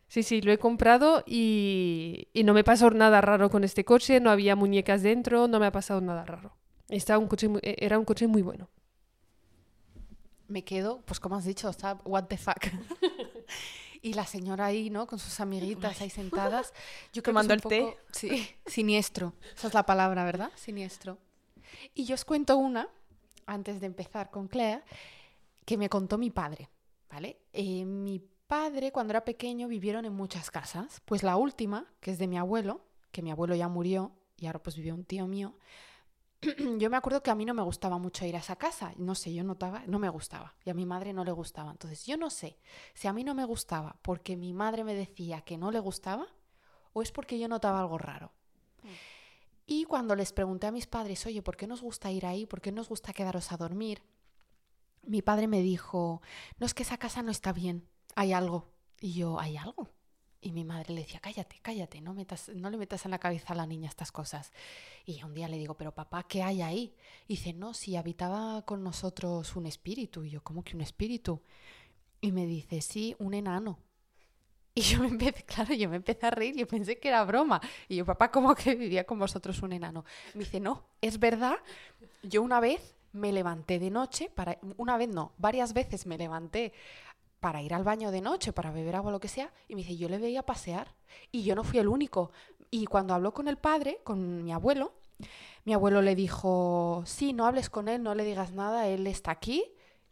[0.06, 4.20] Sí, sí, lo he comprado y, y no me pasó nada raro con este coche,
[4.20, 6.54] no había muñecas dentro, no me ha pasado nada raro.
[6.88, 8.68] Está un coche muy- e- era un coche muy bueno.
[10.46, 12.62] Me quedo, pues como has dicho, está what the fuck.
[14.02, 15.06] y la señora ahí, ¿no?
[15.06, 16.72] Con sus amiguitas ahí sentadas.
[17.12, 17.98] Yo creo Tomando que es un el té.
[18.12, 19.32] Sí, siniestro.
[19.56, 20.50] Esa es la palabra, ¿verdad?
[20.54, 21.18] Siniestro.
[21.94, 22.88] Y yo os cuento una,
[23.46, 24.82] antes de empezar con Claire,
[25.64, 26.70] que me contó mi padre,
[27.08, 27.40] ¿vale?
[27.52, 31.00] Eh, mi padre, cuando era pequeño, vivieron en muchas casas.
[31.04, 34.62] Pues la última, que es de mi abuelo, que mi abuelo ya murió y ahora
[34.62, 35.56] pues vive un tío mío,
[36.78, 38.92] yo me acuerdo que a mí no me gustaba mucho ir a esa casa.
[38.96, 40.54] No sé, yo notaba, no me gustaba.
[40.64, 41.70] Y a mi madre no le gustaba.
[41.70, 42.58] Entonces, yo no sé
[42.92, 46.26] si a mí no me gustaba porque mi madre me decía que no le gustaba
[46.92, 48.32] o es porque yo notaba algo raro.
[49.66, 52.44] Y cuando les pregunté a mis padres, oye, ¿por qué nos gusta ir ahí?
[52.44, 54.02] ¿Por qué nos gusta quedaros a dormir?
[55.06, 56.22] Mi padre me dijo,
[56.58, 58.70] no es que esa casa no está bien, hay algo.
[59.00, 59.90] Y yo, ¿hay algo?
[60.44, 63.54] Y mi madre le decía, cállate, cállate, no, metas, no le metas en la cabeza
[63.54, 64.52] a la niña estas cosas.
[65.06, 66.94] Y un día le digo, pero papá, ¿qué hay ahí?
[67.26, 70.22] Y dice, no, si habitaba con nosotros un espíritu.
[70.22, 71.40] Y yo, ¿cómo que un espíritu?
[72.20, 73.78] Y me dice, sí, un enano.
[74.76, 77.60] Y yo me empecé, claro, yo me empecé a reír, yo pensé que era broma.
[77.88, 80.04] Y yo, papá, ¿cómo que vivía con vosotros un enano?
[80.34, 81.56] Me dice, no, es verdad.
[82.24, 86.72] Yo una vez me levanté de noche, para, una vez no, varias veces me levanté
[87.40, 89.96] para ir al baño de noche, para beber agua lo que sea, y me dice,
[89.96, 90.94] yo le veía pasear.
[91.30, 92.32] Y yo no fui el único.
[92.70, 94.94] Y cuando habló con el padre, con mi abuelo,
[95.64, 99.30] mi abuelo le dijo, sí, no hables con él, no le digas nada, él está
[99.30, 99.64] aquí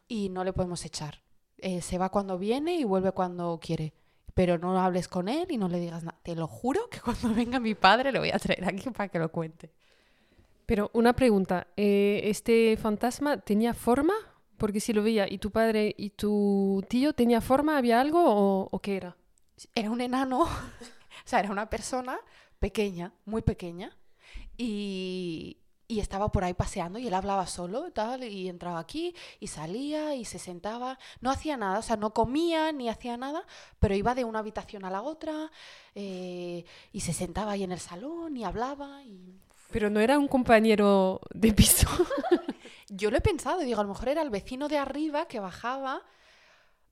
[0.09, 1.23] y no le podemos echar.
[1.59, 3.95] Eh, se va cuando viene y vuelve cuando quiere.
[4.35, 6.19] Pero no hables con él y no le digas nada.
[6.23, 9.19] Te lo juro que cuando venga mi padre le voy a traer aquí para que
[9.19, 9.73] lo cuente.
[10.73, 14.15] Pero una pregunta, ¿eh, ¿este fantasma tenía forma?
[14.57, 18.23] Porque si lo veía y tu padre y tu tío tenía forma, ¿había algo
[18.71, 19.19] o, qué era?
[19.75, 22.19] Era un enano, o sea, era una persona
[22.59, 23.95] pequeña, muy pequeña,
[24.57, 25.59] y,
[25.89, 30.25] estaba por ahí paseando y él hablaba solo tal, y entraba aquí y salía y
[30.25, 33.45] se sentaba, no hacía nada, o sea, no comía ni hacía nada,
[33.79, 35.51] pero iba de una habitación a la otra
[35.95, 39.03] eh, y se sentaba ahí en el salón y hablaba.
[39.03, 39.42] Y...
[39.73, 41.89] Pero no era un compañero de piso.
[42.89, 46.03] Yo lo he pensado, digo, a lo mejor era el vecino de arriba que bajaba,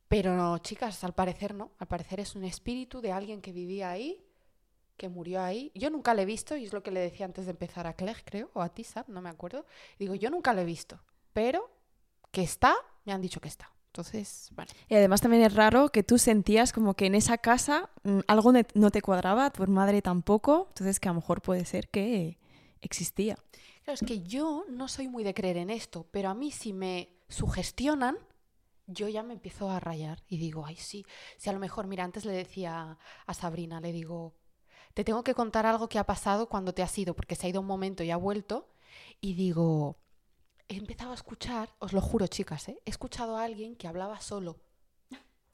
[0.08, 3.90] pero no, chicas, al parecer no, al parecer es un espíritu de alguien que vivía
[3.90, 4.24] ahí
[5.00, 5.72] que murió ahí.
[5.74, 7.94] Yo nunca le he visto, y es lo que le decía antes de empezar a
[7.94, 9.64] Clegg, creo, o a ti, Sab, no me acuerdo.
[9.98, 11.00] Digo, yo nunca lo he visto,
[11.32, 11.70] pero
[12.30, 12.74] que está,
[13.06, 13.72] me han dicho que está.
[13.86, 14.70] Entonces, bueno.
[14.90, 18.52] Y además también es raro que tú sentías como que en esa casa mm, algo
[18.74, 22.36] no te cuadraba, tu madre tampoco, entonces que a lo mejor puede ser que
[22.80, 23.36] existía.
[23.84, 26.72] Claro, es que yo no soy muy de creer en esto, pero a mí si
[26.72, 28.18] me sugestionan,
[28.86, 31.04] yo ya me empiezo a rayar y digo, ay, sí,
[31.38, 34.34] si a lo mejor, mira, antes le decía a Sabrina, le digo,
[34.94, 37.50] te tengo que contar algo que ha pasado cuando te has ido, porque se ha
[37.50, 38.68] ido un momento y ha vuelto,
[39.20, 39.98] y digo,
[40.68, 42.80] he empezado a escuchar, os lo juro, chicas, ¿eh?
[42.84, 44.60] he escuchado a alguien que hablaba solo.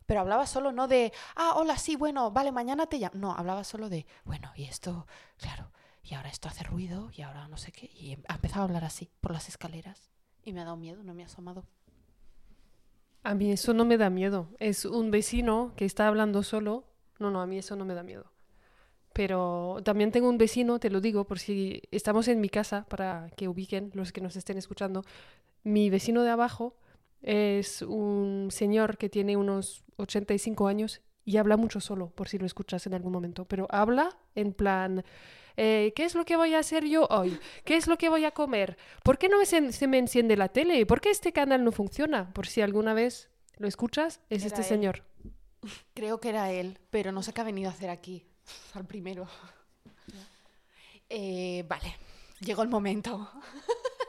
[0.07, 3.17] Pero hablaba solo no de, ah, hola, sí, bueno, vale, mañana te llamo.
[3.17, 5.73] No, hablaba solo de, bueno, y esto, claro,
[6.09, 7.91] y ahora esto hace ruido, y ahora no sé qué.
[7.95, 10.11] Y em- ha empezado a hablar así, por las escaleras.
[10.45, 11.65] Y me ha dado miedo, no me ha asomado.
[13.25, 14.49] A mí eso no me da miedo.
[14.61, 16.85] Es un vecino que está hablando solo.
[17.19, 18.31] No, no, a mí eso no me da miedo.
[19.13, 23.31] Pero también tengo un vecino, te lo digo, por si estamos en mi casa, para
[23.37, 25.03] que ubiquen los que nos estén escuchando.
[25.65, 26.77] Mi vecino de abajo
[27.23, 32.47] es un señor que tiene unos 85 años y habla mucho solo, por si lo
[32.47, 33.47] escuchas en algún momento.
[33.47, 35.03] Pero habla en plan,
[35.57, 37.39] eh, ¿qué es lo que voy a hacer yo hoy?
[37.65, 38.77] ¿Qué es lo que voy a comer?
[39.03, 40.85] ¿Por qué no se, se me enciende la tele?
[40.87, 42.33] ¿Por qué este canal no funciona?
[42.33, 44.67] Por si alguna vez lo escuchas, es Era este él.
[44.67, 45.03] señor.
[45.95, 48.27] Creo que era él, pero no sé qué ha venido a hacer aquí.
[48.75, 49.27] Al primero.
[51.09, 51.97] Eh, vale,
[52.41, 53.29] llegó el momento.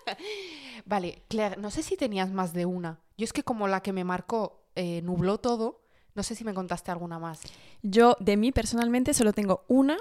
[0.85, 2.99] vale, Claire, no sé si tenías más de una.
[3.17, 5.81] Yo es que como la que me marcó eh, nubló todo,
[6.15, 7.41] no sé si me contaste alguna más.
[7.83, 9.97] Yo, de mí personalmente, solo tengo una.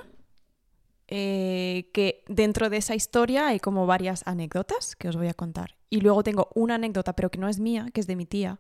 [1.08, 5.76] Eh, que dentro de esa historia hay como varias anécdotas que os voy a contar.
[5.88, 8.58] Y luego tengo una anécdota, pero que no es mía, que es de mi tía,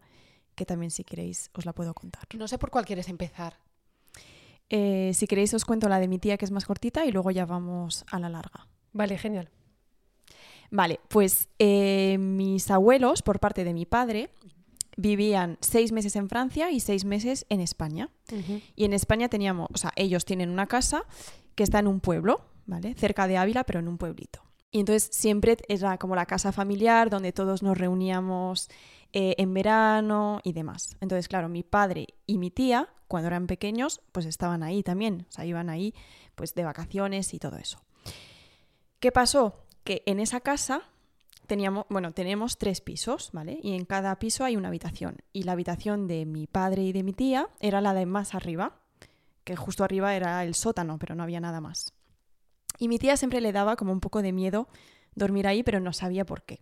[0.54, 2.24] que también si queréis os la puedo contar.
[2.36, 3.58] No sé por cuál quieres empezar.
[4.68, 7.30] Eh, si queréis os cuento la de mi tía, que es más cortita, y luego
[7.30, 8.68] ya vamos a la larga.
[8.92, 9.50] Vale, genial.
[10.70, 14.30] Vale, pues eh, mis abuelos, por parte de mi padre,
[14.96, 18.10] vivían seis meses en Francia y seis meses en España.
[18.74, 21.04] Y en España teníamos, o sea, ellos tienen una casa
[21.56, 22.94] que está en un pueblo, ¿vale?
[22.94, 24.42] Cerca de Ávila, pero en un pueblito.
[24.70, 28.68] Y entonces siempre era como la casa familiar donde todos nos reuníamos
[29.12, 30.96] eh, en verano y demás.
[31.00, 35.26] Entonces, claro, mi padre y mi tía, cuando eran pequeños, pues estaban ahí también.
[35.28, 35.94] O sea, iban ahí
[36.34, 37.80] pues de vacaciones y todo eso.
[39.00, 39.64] ¿Qué pasó?
[39.84, 40.82] Que en esa casa
[41.46, 43.58] teníamos, bueno, tenemos tres pisos, ¿vale?
[43.62, 45.22] Y en cada piso hay una habitación.
[45.32, 48.80] Y la habitación de mi padre y de mi tía era la de más arriba,
[49.46, 51.94] que justo arriba era el sótano, pero no había nada más.
[52.78, 54.68] Y mi tía siempre le daba como un poco de miedo
[55.14, 56.60] dormir ahí, pero no sabía por qué.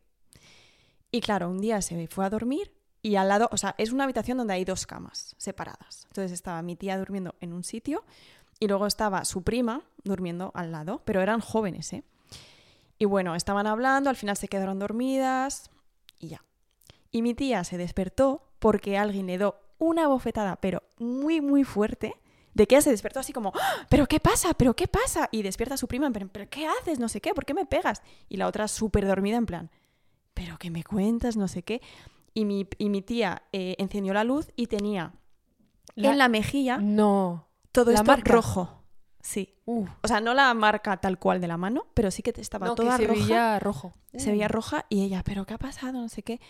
[1.11, 4.05] Y claro, un día se fue a dormir y al lado, o sea, es una
[4.05, 6.05] habitación donde hay dos camas separadas.
[6.09, 8.05] Entonces estaba mi tía durmiendo en un sitio
[8.61, 12.05] y luego estaba su prima durmiendo al lado, pero eran jóvenes, ¿eh?
[12.99, 15.70] Y bueno, estaban hablando, al final se quedaron dormidas
[16.18, 16.44] y ya.
[17.11, 22.14] Y mi tía se despertó porque alguien le dio una bofetada, pero muy, muy fuerte,
[22.55, 23.87] de que ella se despertó así como, "¡Ah!
[23.88, 24.55] ¿pero qué pasa?
[24.55, 25.29] ¿pero qué pasa?
[25.33, 26.99] Y despierta a su prima, en plan, ¿pero qué haces?
[26.99, 28.03] No sé qué, ¿por qué me pegas?
[28.29, 29.71] Y la otra súper dormida, en plan,
[30.35, 31.37] ¿pero qué me cuentas?
[31.37, 31.83] No sé qué.
[32.33, 35.12] Y mi, y mi tía eh, encendió la luz y tenía
[35.95, 37.47] La- en la mejilla No.
[37.73, 38.33] todo la esto marca.
[38.33, 38.81] rojo.
[39.21, 39.55] Sí.
[39.64, 42.67] Uh, O sea, no la marca tal cual de la mano, pero sí que estaba
[42.67, 43.21] no, que toda se roja.
[43.21, 43.93] veía rojo.
[44.14, 45.95] Se veía roja y ella, ¿pero qué ha pasado?
[46.01, 46.40] No sé qué.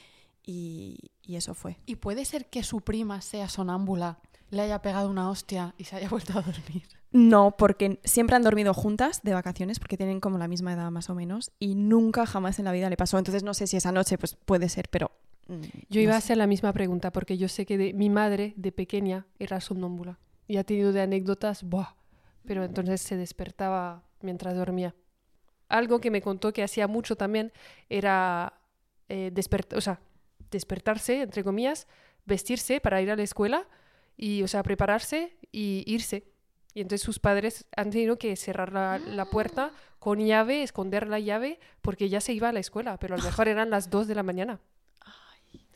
[0.43, 1.79] Y, y eso fue.
[1.87, 4.19] ¿Y puede ser que su prima sea sonámbula,
[4.55, 6.85] le haya pegado una hostia y se haya vuelto a dormir?
[7.13, 11.11] No, porque siempre han dormido juntas de vacaciones, porque tienen como la misma edad más
[11.11, 13.19] o menos, y nunca jamás en la vida le pasó.
[13.19, 15.13] Entonces no sé si esa noche pues puede ser, pero...
[15.47, 16.25] mm, Yo no iba a sé.
[16.27, 20.19] hacer la misma pregunta porque yo sé que de- mi madre de pequeña era somnómbula
[20.49, 21.95] y ha tenido de anécdotas, ¡buah!
[22.47, 24.95] pero entonces se despertaba mientras dormía.
[25.69, 27.53] Algo que me contó que hacía mucho también
[27.89, 28.55] era
[29.09, 30.01] eh, despert- o sea,
[30.51, 31.87] despertarse, entre comillas,
[32.27, 33.67] vestirse para ir a la escuela
[34.17, 36.25] y, o sea, prepararse y irse.
[36.75, 41.19] Y entonces sus padres han tenido que cerrar la, la puerta con llave, esconder la
[41.21, 44.07] llave, porque ya se iba a la escuela, pero a lo mejor eran las 2
[44.07, 44.61] de la mañana.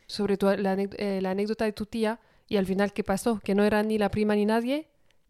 [0.07, 3.41] Sobre tu- la, eh, la anécdota de tu tía y al final, ¿qué pasó?
[3.45, 4.89] Que no era ni la prima ni nadie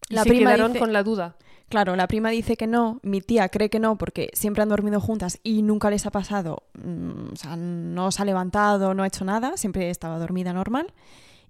[0.09, 1.37] y La se prima quedaron dice- con la duda.
[1.69, 5.01] Claro, la prima dice que no, mi tía cree que no, porque siempre han dormido
[5.01, 9.07] juntas y nunca les ha pasado, mm, o sea, no se ha levantado, no ha
[9.07, 10.95] hecho nada, siempre estaba dormida normal.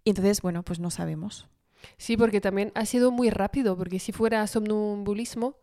[0.05, 1.49] Y entonces, bueno, pues no sabemos.
[1.97, 5.57] Sí, porque también ha sido muy rápido, porque si fuera somnambulismo,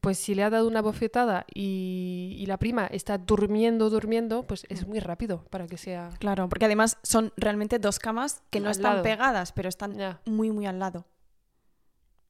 [0.00, 4.66] pues si le ha dado una bofetada y, y la prima está durmiendo, durmiendo, pues
[4.68, 6.10] es muy rápido para que sea...
[6.18, 9.02] Claro, porque además son realmente dos camas que no están lado.
[9.02, 10.20] pegadas, pero están Ya.
[10.26, 11.06] muy, muy al lado.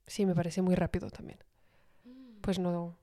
[0.07, 1.39] Sí, me parece muy rápido también.
[2.43, 2.97] Pues no,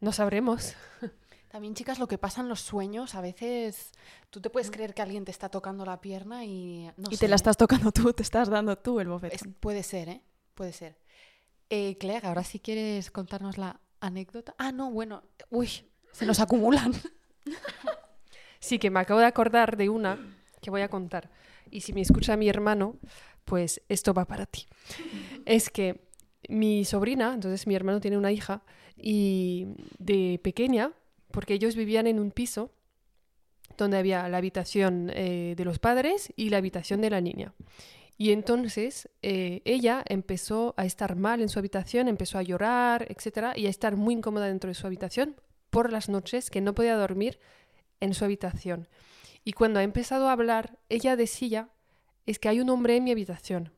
[0.00, 0.74] no sabremos.
[1.52, 3.92] También, chicas, lo que pasa en los sueños, a veces
[4.30, 7.26] tú te puedes creer que alguien te está tocando la pierna y no y sé,
[7.26, 9.52] te la estás tocando tú, te estás dando tú el Es- bofetón.
[9.60, 10.22] puede ser, ¿eh?
[10.54, 10.96] Puede ser.
[11.68, 14.54] Eh, Claire, ahora si quieres contarnos la anécdota.
[14.58, 15.22] Ah, no, bueno.
[15.50, 15.68] Uy,
[16.12, 16.92] se nos acumulan.
[18.60, 21.30] Sí, que me acabo de acordar de una que voy a contar.
[21.68, 22.96] Y si me escucha mi hermano,
[23.44, 24.68] pues esto va para ti.
[25.46, 26.06] Es que
[26.48, 28.62] mi sobrina, entonces mi hermano tiene una hija,
[28.96, 29.66] y
[29.98, 30.92] de pequeña,
[31.32, 32.70] porque ellos vivían en un piso,
[33.76, 37.54] donde había la habitación eh, de los padres y la habitación de la niña.
[38.18, 43.56] Y entonces eh, ella empezó a estar mal en su habitación, empezó a llorar, etc.
[43.56, 45.36] Y a estar muy incómoda dentro de su habitación
[45.70, 47.40] por las noches, que no podía dormir
[48.00, 48.88] en su habitación.
[49.44, 51.70] Y cuando ha empezado a hablar, ella decía,
[52.26, 53.72] es que hay un hombre en mi habitación.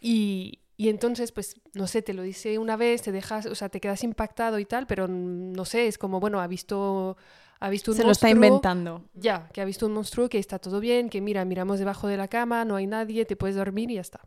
[0.00, 3.70] Y, y entonces, pues, no sé, te lo dice una vez, te dejas, o sea,
[3.70, 7.16] te quedas impactado y tal, pero no sé, es como, bueno, ha visto,
[7.60, 9.04] ha visto un Se lo está monstruo, inventando.
[9.14, 12.18] Ya, que ha visto un monstruo, que está todo bien, que mira, miramos debajo de
[12.18, 14.20] la cama, no hay nadie, te puedes dormir y ya está.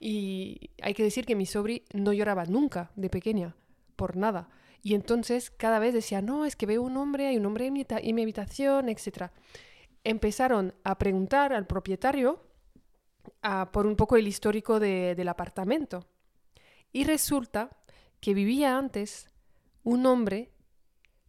[0.00, 3.54] Y hay que decir que mi sobri no lloraba nunca de pequeña,
[3.94, 4.48] por nada.
[4.82, 7.72] Y entonces cada vez decía, no, es que veo un hombre, hay un hombre en
[7.72, 9.30] mi, en mi habitación, etc.
[10.02, 12.40] Empezaron a preguntar al propietario
[13.42, 16.06] a- por un poco el histórico de- del apartamento.
[16.92, 17.70] Y resulta
[18.20, 19.28] que vivía antes
[19.84, 20.50] un hombre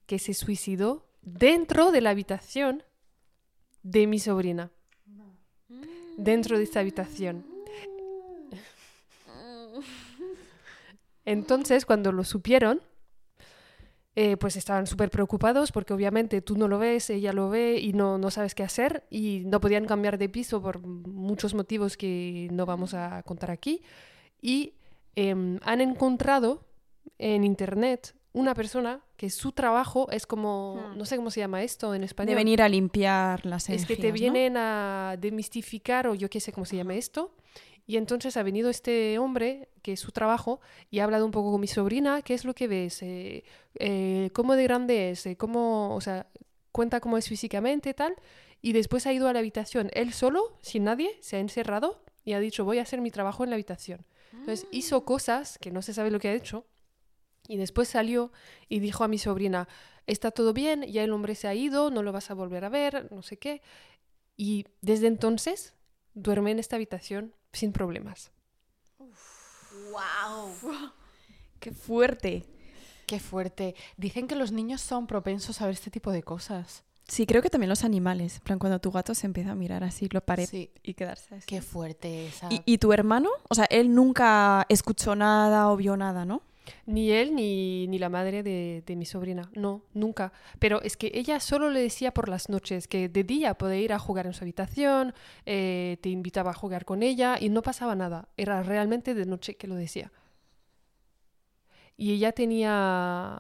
[0.06, 2.84] que se suicidó dentro de la habitación
[3.84, 4.72] de mi sobrina.
[6.18, 7.46] Dentro de esta habitación.
[11.26, 12.82] Entonces, cuando lo supieron,
[14.20, 17.94] eh, pues estaban súper preocupados porque obviamente tú no lo ves, ella lo ve y
[17.94, 22.48] no, no sabes qué hacer y no podían cambiar de piso por muchos motivos que
[22.52, 23.84] no vamos a contar aquí.
[24.42, 24.74] Y
[25.16, 26.66] em, han encontrado
[27.20, 30.98] en internet una persona que su trabajo es como, Hmm.
[30.98, 32.30] no sé cómo se llama esto en español.
[32.32, 34.34] De venir a limpiar las Es que te energías, ¿no?
[34.34, 37.36] vienen a demistificar o yo qué sé cómo se llama esto.
[37.90, 40.60] Y entonces ha venido este hombre, que es su trabajo,
[40.92, 43.02] y ha hablado un poco con mi sobrina, ¿qué es lo que ves?
[43.02, 43.46] Eh,
[43.76, 45.26] eh, ¿Cómo de grande es?
[45.26, 46.28] Eh, ¿Cómo, o sea,
[46.74, 48.14] cuenta cómo es físicamente tal?
[48.62, 52.34] Y después ha ido a la habitación, él solo, sin nadie, se ha encerrado y
[52.34, 54.06] ha dicho, voy a hacer mi trabajo en la habitación.
[54.34, 56.66] Entonces hizo cosas que no se sabe lo que ha hecho.
[57.48, 58.34] Y después salió
[58.68, 59.70] y dijo a mi sobrina,
[60.08, 62.70] está todo bien, ya el hombre se ha ido, no lo vas a volver a
[62.70, 63.62] ver, no sé qué.
[64.36, 65.77] Y desde entonces
[66.18, 68.32] duerme en esta habitación sin problemas.
[69.92, 70.52] ¡Wow!
[71.60, 72.46] ¡Qué fuerte!
[73.06, 73.76] Qué fuerte.
[73.96, 76.84] Dicen que los niños son propensos a ver este tipo de cosas.
[77.08, 78.36] Sí, creo que también los animales.
[78.36, 80.72] En plan, cuando tu gato se empieza a mirar así la pared Sí.
[80.84, 81.46] y quedarse así.
[81.48, 82.52] Qué fuerte esa.
[82.52, 83.30] ¿Y, y tu hermano?
[83.48, 86.42] O sea, él nunca escuchó nada o vio nada, ¿no?
[86.86, 90.32] Ni él ni, ni la madre de, de mi sobrina, no, nunca.
[90.60, 93.94] Pero es que ella solo le decía por las noches que de día podía ir
[93.94, 95.14] a jugar en su habitación,
[95.46, 98.28] eh, te invitaba a jugar con ella y no pasaba nada.
[98.38, 100.12] Era realmente de noche que lo decía.
[101.98, 103.40] Y ella tenía,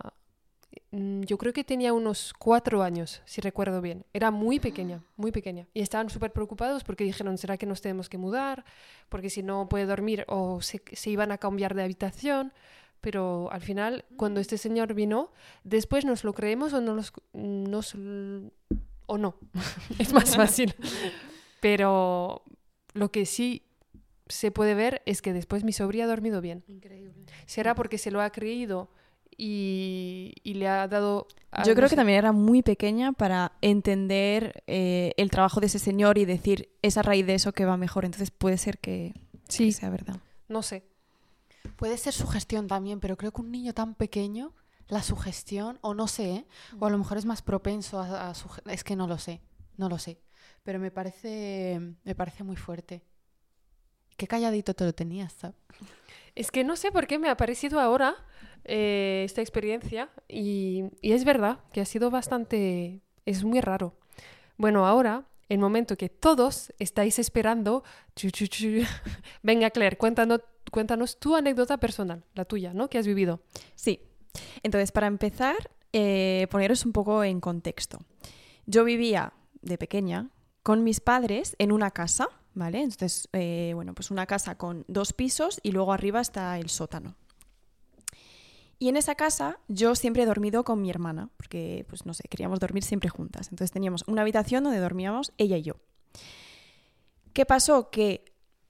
[0.92, 4.06] mm, yo creo que tenía unos cuatro años, si recuerdo bien.
[4.14, 5.68] Era muy pequeña, muy pequeña.
[5.74, 8.66] Y estaban súper preocupados porque dijeron, ¿será que nos tenemos que mudar?
[9.10, 12.52] Porque si no puede dormir o se, se iban a cambiar de habitación.
[13.02, 15.32] Pero al final, cuando este señor vino,
[15.64, 17.96] después nos lo creemos o no los, nos,
[19.06, 19.36] o no.
[20.00, 20.74] es más fácil.
[21.60, 22.44] Pero
[22.94, 23.64] lo que sí
[24.28, 26.64] se puede ver es que después mi sobrina ha dormido bien.
[26.68, 27.14] Increíble.
[27.46, 28.90] ¿Será porque se lo ha creído
[29.38, 31.28] y, y le ha dado...
[31.52, 35.80] a- Yo creo que también era muy pequeña para entender eh, el trabajo de ese
[35.80, 38.06] señor y decir, es a raíz de eso que va mejor.
[38.06, 39.14] Entonces puede ser que,
[39.48, 40.18] Sí, que sea verdad.
[40.50, 40.84] no sé.
[41.78, 44.54] Puede ser sugestión también, pero creo que un niño tan pequeño,
[44.88, 46.48] la sugestión, o no sé, ¿eh?
[46.80, 48.34] o a lo mejor es más propenso a, a
[48.66, 49.42] Es que no lo sé,
[49.78, 50.20] no lo sé.
[50.64, 53.04] Pero me parece, me parece muy fuerte.
[54.18, 55.56] Qué calladito te lo tenías, ¿sabes?
[56.36, 58.16] Es que no sé por qué me ha parecido ahora
[58.64, 63.02] eh, esta experiencia y, y es verdad que ha sido bastante...
[63.26, 63.94] es muy raro.
[64.58, 67.84] Bueno, ahora, el momento que todos estáis esperando...
[69.44, 72.90] Venga, Claire, cuéntanos, cuéntanos tu anécdota personal, la tuya, ¿no?
[72.90, 73.42] Que has vivido.
[73.76, 74.02] Sí.
[74.64, 75.56] Entonces, para empezar,
[75.94, 78.00] eh, poneros un poco en contexto.
[78.66, 80.30] Yo vivía de pequeña
[80.64, 82.82] con mis padres en una casa, ¿vale?
[82.82, 87.16] Entonces, eh, bueno, pues una casa con dos pisos y luego arriba está el sótano.
[88.80, 92.24] Y en esa casa yo siempre he dormido con mi hermana, porque, pues no sé,
[92.30, 93.48] queríamos dormir siempre juntas.
[93.50, 95.76] Entonces teníamos una habitación donde dormíamos ella y yo.
[97.34, 97.90] ¿Qué pasó?
[97.90, 98.26] Que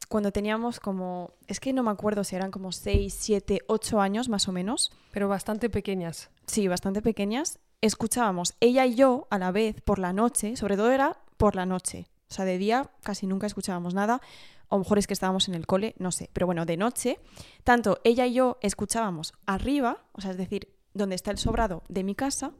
[0.08, 4.30] cuando teníamos como, es que no me acuerdo si eran como 6, 7, 8 años
[4.30, 6.30] más o menos, Pero bastante pequeñas.
[6.45, 10.91] sí, bastante pequeñas, escuchábamos ella y yo a la vez por la noche, sobre todo
[10.91, 12.08] era por la noche.
[12.30, 14.22] O sea, de día casi nunca escuchábamos nada.
[14.70, 16.30] O a lo mejor es que estábamos en el cole, no sé.
[16.34, 17.20] Pero bueno, de noche,
[17.63, 22.03] tanto ella y yo escuchábamos arriba, o sea, es decir, donde está el sobrado de
[22.03, 22.51] mi casa,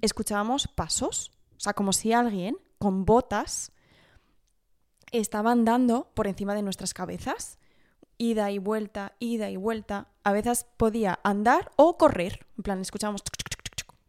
[0.00, 1.32] escuchábamos pasos.
[1.56, 3.72] O sea, como si alguien con botas
[5.12, 7.58] estaba andando por encima de nuestras cabezas.
[8.16, 10.08] Ida y vuelta, ida y vuelta.
[10.24, 12.46] A veces podía andar o correr.
[12.56, 13.22] En plan, escuchábamos...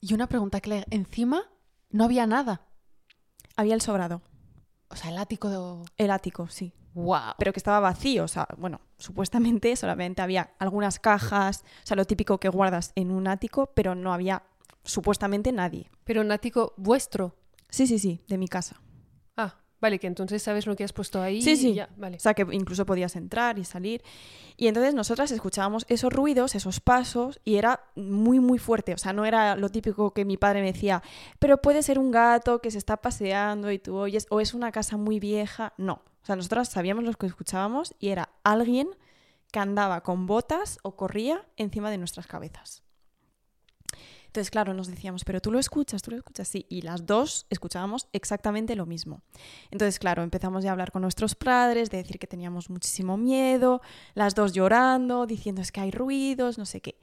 [0.01, 1.43] Y una pregunta, Claire, encima
[1.89, 2.61] no había nada.
[3.55, 4.21] había el sobrado.
[4.89, 5.89] O sea, el ático de...
[5.97, 6.73] El ático, sí.
[7.03, 7.33] ¡Wow!
[7.37, 12.05] Pero que estaba vacío, o sea, bueno, supuestamente solamente había algunas cajas, o sea, lo
[12.05, 14.43] típico que guardas en un ático, pero no había
[14.83, 15.89] supuestamente nadie.
[16.03, 17.35] Pero un ático vuestro.
[17.69, 18.81] Sí, sí, sí, de mi casa.
[19.81, 21.41] Vale, que entonces sabes lo que has puesto ahí.
[21.41, 21.69] Sí, sí.
[21.69, 22.17] y ya, vale.
[22.17, 24.03] O sea, que incluso podías entrar y salir.
[24.57, 28.93] Y entonces nosotras escuchábamos esos ruidos, esos pasos, y era muy, muy fuerte.
[28.93, 31.01] O sea, no era lo típico que mi padre me decía,
[31.39, 34.71] pero puede ser un gato que se está paseando y tú oyes, o es una
[34.71, 35.73] casa muy vieja.
[35.77, 36.01] No.
[36.21, 38.89] O sea, nosotras sabíamos lo que escuchábamos y era alguien
[39.51, 42.83] que andaba con botas o corría encima de nuestras cabezas.
[44.29, 46.67] Entonces, claro, nos decíamos, pero tú lo escuchas, tú lo escuchas, sí.
[46.69, 49.23] Y las dos escuchábamos exactamente lo mismo.
[49.71, 53.81] Entonces, claro, empezamos ya a hablar con nuestros padres, de decir que teníamos muchísimo miedo,
[54.13, 56.99] las dos llorando, diciendo es que hay ruidos, no sé qué.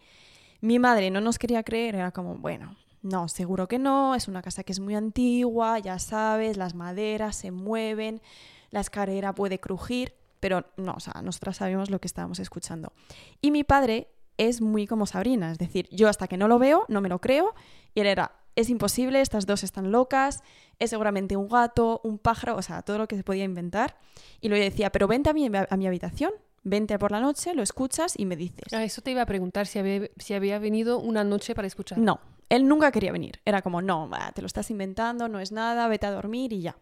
[0.60, 4.40] Mi madre no nos quería creer, era como, bueno, no, seguro que no, es una
[4.40, 8.22] casa que es muy antigua, ya sabes, las maderas se mueven,
[8.70, 12.92] la escalera puede crujir, pero no, o sea, nosotras sabíamos lo que estábamos escuchando.
[13.40, 14.06] Y mi padre
[14.38, 17.20] es muy como Sabrina, es decir, yo hasta que no lo veo, no me lo
[17.20, 17.54] creo,
[17.94, 20.42] y él era, es imposible, estas dos están locas,
[20.78, 23.96] es seguramente un gato, un pájaro, o sea, todo lo que se podía inventar.
[24.40, 26.32] Y luego decía, pero vente a mi, a mi habitación,
[26.62, 28.72] vente por la noche, lo escuchas y me dices.
[28.72, 31.98] Ah, eso te iba a preguntar si había, si había venido una noche para escuchar.
[31.98, 35.88] No, él nunca quería venir, era como, no, te lo estás inventando, no es nada,
[35.88, 36.76] vete a dormir y ya.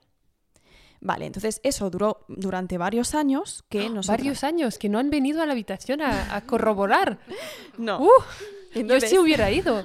[1.07, 5.43] Vale, entonces eso duró durante varios años que nosotras- Varios años que no han venido
[5.43, 7.19] a la habitación a, a corroborar.
[7.79, 8.01] No.
[8.03, 8.09] ¡Uh!
[8.75, 9.85] Entonces- sí hubiera ido.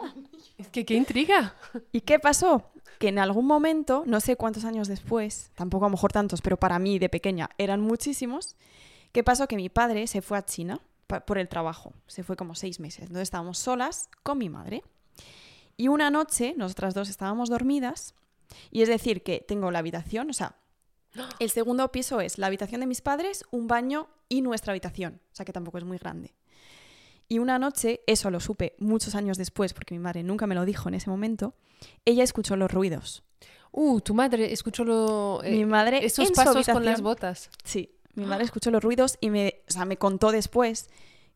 [0.57, 1.55] Es que qué intriga.
[1.91, 2.63] ¿Y qué pasó?
[2.99, 6.57] Que en algún momento, no sé cuántos años después, tampoco a lo mejor tantos, pero
[6.57, 8.55] para mí de pequeña eran muchísimos,
[9.11, 9.47] ¿qué pasó?
[9.47, 10.79] Que mi padre se fue a China
[11.25, 14.83] por el trabajo, se fue como seis meses, entonces estábamos solas con mi madre.
[15.77, 18.13] Y una noche, nosotras dos estábamos dormidas,
[18.69, 20.55] y es decir, que tengo la habitación, o sea,
[21.39, 25.35] el segundo piso es la habitación de mis padres, un baño y nuestra habitación, o
[25.35, 26.35] sea que tampoco es muy grande.
[27.27, 30.65] Y una noche, eso lo supe muchos años después, porque mi madre nunca me lo
[30.65, 31.53] dijo en ese momento,
[32.03, 33.23] ella escuchó los ruidos.
[33.71, 37.51] Uh, tu madre escuchó lo, eh, mi madre esos pasos con las botas.
[37.63, 40.89] Sí, mi madre escuchó los ruidos y me, o sea, me contó después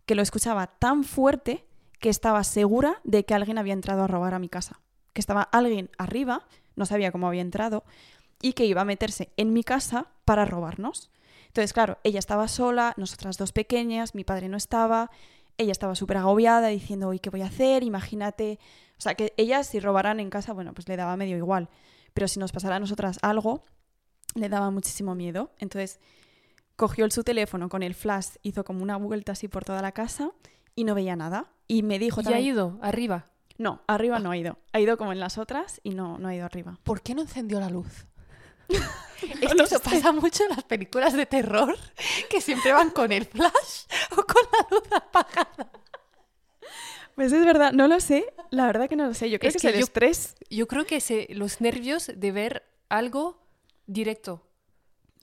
[0.08, 1.66] que lo escuchaba tan fuerte
[2.00, 4.82] que estaba segura de que alguien había entrado a robar a mi casa.
[5.14, 6.46] Que estaba alguien arriba,
[6.76, 7.84] no sabía cómo había entrado,
[8.44, 11.10] y que iba a meterse en mi casa para robarnos.
[11.48, 15.10] Entonces, claro, ella estaba sola, nosotras dos pequeñas, mi padre no estaba,
[15.58, 17.84] ella estaba súper agobiada diciendo, uy, ¿qué voy a hacer?
[17.84, 18.60] Imagínate.
[18.98, 21.70] O sea, que ella si robaran en casa, bueno, pues le daba medio igual.
[22.14, 23.64] Pero si nos pasara a nosotras algo,
[24.36, 25.52] le daba muchísimo miedo.
[25.60, 26.00] Entonces,
[26.76, 29.94] cogió el, su teléfono con el flash, hizo como una vuelta así por toda la
[29.94, 30.32] casa
[30.76, 31.48] y no veía nada.
[31.68, 32.46] Y me dijo Y ha también...
[32.46, 33.26] ido arriba.
[33.58, 34.58] No, arriba no ha ido.
[34.74, 36.80] Ha ido como en las otras y no, no ha ido arriba.
[36.84, 38.08] ¿Por qué no encendió la luz?
[38.70, 39.80] Es No que eso sé.
[39.80, 41.78] pasa mucho en las películas de terror,
[42.30, 45.72] que siempre van con el flash o con la luz apagada.
[47.16, 48.26] Pues es verdad, no lo sé.
[48.50, 49.30] La verdad que no lo sé.
[49.30, 50.36] Yo creo Es que, que es el yo- estrés.
[50.50, 53.40] Yo creo que se, los nervios de ver algo
[53.86, 54.42] directo.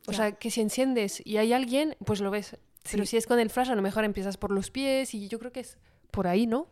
[0.07, 0.17] O Ya.
[0.17, 2.57] sea, que si enciendes y hay alguien, pues lo ves.
[2.91, 5.39] Pero si es con el flash, a lo mejor empiezas por los pies y yo
[5.39, 5.79] creo que es
[6.13, 6.69] por ahí, ¿no?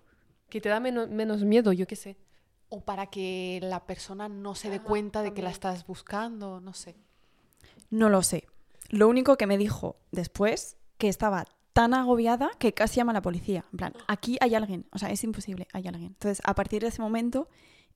[0.49, 2.17] Que te da menos, menos miedo, yo qué sé.
[2.69, 6.75] O para que la persona no se dé cuenta de que la estás buscando, no
[6.75, 6.97] sé.
[7.91, 8.47] No lo sé.
[8.91, 13.23] Lo único que me dijo después, que estaba tan agobiada que casi llama a la
[13.23, 13.65] policía.
[13.73, 14.87] En plan, aquí hay alguien.
[14.93, 16.09] O sea, es imposible, hay alguien.
[16.09, 17.49] Entonces, a partir de ese momento,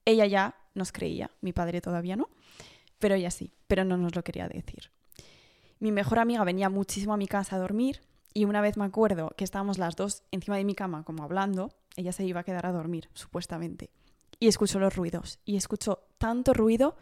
[0.05, 1.31] ella ya nos creía.
[1.41, 2.29] Mi padre todavía no.
[2.99, 3.53] Pero ella sí.
[3.67, 4.93] Pero no nos lo quería decir.
[5.81, 8.03] Mi mejor amiga venía muchísimo a mi casa a dormir.
[8.33, 11.75] Y una vez me acuerdo que estábamos las dos encima de mi cama, como hablando.
[11.97, 13.91] Ella se iba a quedar a dormir, supuestamente.
[14.43, 15.39] Y escuchó los ruidos.
[15.45, 16.97] Y escuchó tanto ruido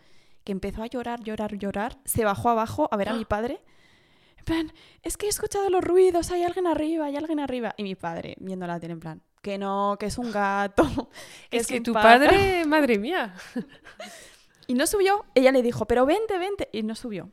[0.45, 1.99] que empezó a llorar, llorar, llorar.
[2.05, 3.63] Se bajó abajo a ver a mi padre.
[4.37, 4.73] En plan,
[5.03, 7.75] es que he escuchado los ruidos, hay alguien arriba, hay alguien arriba.
[7.79, 10.83] Y mi padre, viendo la tele, en plan, que no, que es un gato.
[11.51, 12.27] que Es que tu pájaro".
[12.27, 13.35] padre, madre mía.
[14.67, 15.25] Y no subió.
[15.35, 16.69] Ella le dijo, pero vente, vente.
[16.73, 17.31] Y no subió.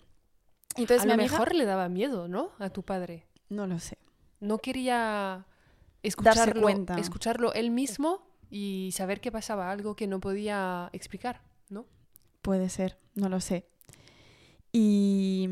[0.77, 2.51] Entonces a lo amiga- mejor le daba miedo, ¿no?
[2.59, 3.27] A tu padre.
[3.49, 3.97] No lo sé.
[4.39, 5.45] No quería
[6.01, 6.97] escucharlo, cuenta.
[6.97, 11.85] escucharlo él mismo y saber que pasaba algo que no podía explicar, ¿no?
[12.41, 13.67] Puede ser, no lo sé.
[14.71, 15.49] Y,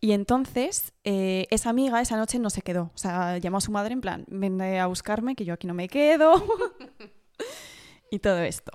[0.00, 2.90] y entonces, eh, esa amiga esa noche no se quedó.
[2.94, 5.74] O sea, llamó a su madre en plan, ven a buscarme, que yo aquí no
[5.74, 6.32] me quedo.
[8.10, 8.72] y todo esto.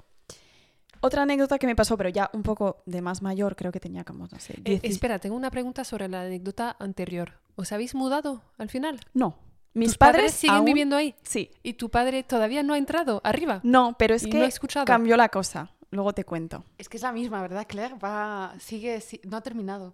[1.01, 4.03] Otra anécdota que me pasó, pero ya un poco de más mayor, creo que tenía
[4.03, 7.33] como, no sé, Eh, 10 espera, tengo una pregunta sobre la anécdota anterior.
[7.55, 8.99] ¿Os habéis mudado al final?
[9.13, 9.37] No,
[9.75, 11.13] mis ¿Tus padres, padres siguen aún- viviendo ahí?
[11.21, 11.51] Sí.
[11.61, 13.59] ¿Y tu padre todavía no ha entrado arriba?
[13.63, 14.85] No, pero es ¿Y que no ha escuchado?
[14.85, 15.69] cambió la cosa.
[15.91, 16.65] luego te cuento.
[16.77, 17.95] Es que es la misma, ¿verdad, Claire?
[18.03, 19.93] Va, sigue, si- no ha terminado.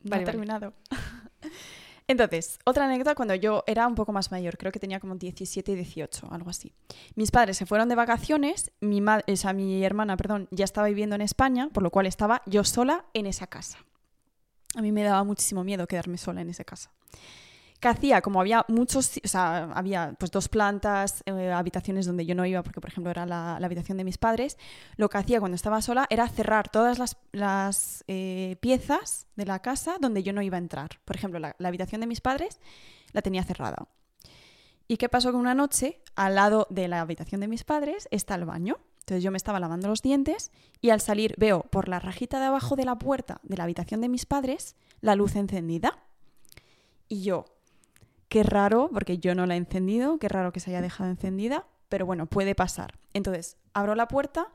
[0.00, 0.32] No Vale, vale.
[0.32, 0.72] terminado.
[2.06, 5.72] Entonces, otra anécdota cuando yo era un poco más mayor, creo que tenía como 17
[5.72, 6.72] y 18, algo así.
[7.16, 10.86] Mis padres se fueron de vacaciones, mi, ma- o sea, mi hermana, perdón, ya estaba
[10.88, 13.78] viviendo en España, por lo cual estaba yo sola en esa casa.
[14.74, 16.90] A mí me daba muchísimo miedo quedarme sola en esa casa.
[17.80, 18.22] ¿Qué hacía?
[18.22, 22.62] Como había muchos, o sea, había pues dos plantas, eh, habitaciones donde yo no iba,
[22.62, 24.58] porque por ejemplo era la, habitación de mis padres,
[24.96, 26.98] lo que hacía cuando estaba sola era cerrar todas
[27.32, 30.98] las, eh, piezas de la casa donde yo no iba a entrar.
[31.04, 32.60] Por ejemplo, la habitación de mis padres
[33.12, 33.88] la tenía cerrada.
[34.90, 38.34] ¿Y qué pasó que una noche, al lado de la habitación de mis padres, está
[38.34, 38.78] el baño?
[39.00, 40.50] Entonces yo me estaba lavando los dientes
[40.80, 44.00] y al salir veo por la rajita de abajo de la puerta de la habitación
[44.00, 46.04] de mis padres la luz encendida.
[47.06, 47.44] Y yo,
[48.28, 51.66] qué raro, porque yo no la he encendido, qué raro que se haya dejado encendida,
[51.88, 52.98] pero bueno, puede pasar.
[53.14, 54.48] Entonces abro la puerta,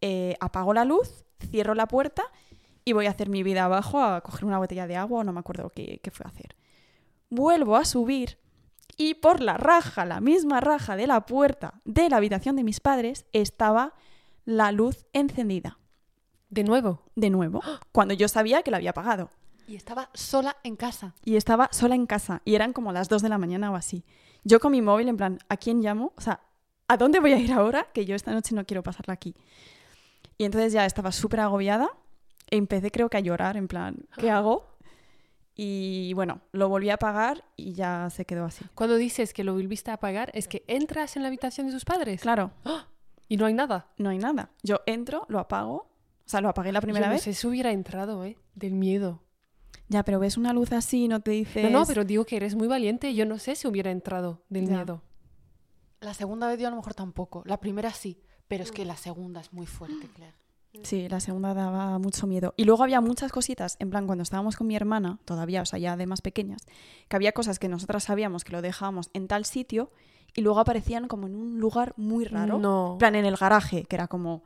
[0.00, 2.24] eh, apago la luz, cierro la puerta
[2.84, 5.32] y voy a hacer mi vida abajo a coger una botella de agua o no
[5.32, 6.56] me acuerdo qué, qué fue a hacer.
[7.30, 8.38] Vuelvo a subir
[8.96, 12.80] y por la raja, la misma raja de la puerta de la habitación de mis
[12.80, 13.94] padres, estaba
[14.44, 15.78] la luz encendida.
[16.48, 17.02] De nuevo.
[17.16, 17.60] De nuevo,
[17.92, 19.30] cuando yo sabía que la había apagado.
[19.66, 21.14] Y estaba sola en casa.
[21.24, 22.42] Y estaba sola en casa.
[22.44, 24.04] Y eran como las 2 de la mañana o así.
[24.44, 26.12] Yo con mi móvil, en plan, ¿a quién llamo?
[26.16, 26.40] O sea,
[26.88, 27.88] ¿a dónde voy a ir ahora?
[27.94, 29.34] Que yo esta noche no quiero pasarla aquí.
[30.36, 31.88] Y entonces ya estaba súper agobiada.
[32.50, 34.66] E empecé, creo que a llorar, en plan, ¿qué hago?
[35.56, 38.64] Y bueno, lo volví a apagar y ya se quedó así.
[38.74, 41.84] Cuando dices que lo volviste a apagar, es que entras en la habitación de tus
[41.84, 42.50] padres Claro,
[43.28, 43.86] y no hay nada.
[43.96, 44.50] no hay nada.
[44.62, 45.74] Yo entro, lo apago.
[46.26, 47.22] O sea, lo apagué la primera Yo no vez.
[47.22, 48.36] sé si hubiera entrado, ¿eh?
[48.54, 49.22] Del miedo.
[49.88, 51.62] Ya, pero ves una luz así y no te dices...
[51.70, 53.14] No, no, pero digo que eres muy valiente.
[53.14, 54.76] Yo no sé si hubiera entrado del Ya.
[54.76, 55.02] miedo.
[56.00, 57.42] La segunda vez yo a lo mejor tampoco.
[57.46, 60.34] La primera sí, pero es que la segunda es muy fuerte, Claire.
[60.82, 62.52] Sí, la segunda daba mucho miedo.
[62.56, 65.78] Y luego había muchas cositas, en plan, cuando estábamos con mi hermana, todavía, o sea,
[65.78, 66.62] ya de más pequeñas,
[67.08, 69.92] que había cosas que nosotras sabíamos que lo dejábamos en tal sitio
[70.34, 72.58] y luego aparecían como en un lugar muy raro.
[72.58, 72.92] No.
[72.94, 74.42] En plan, en el garaje, que era como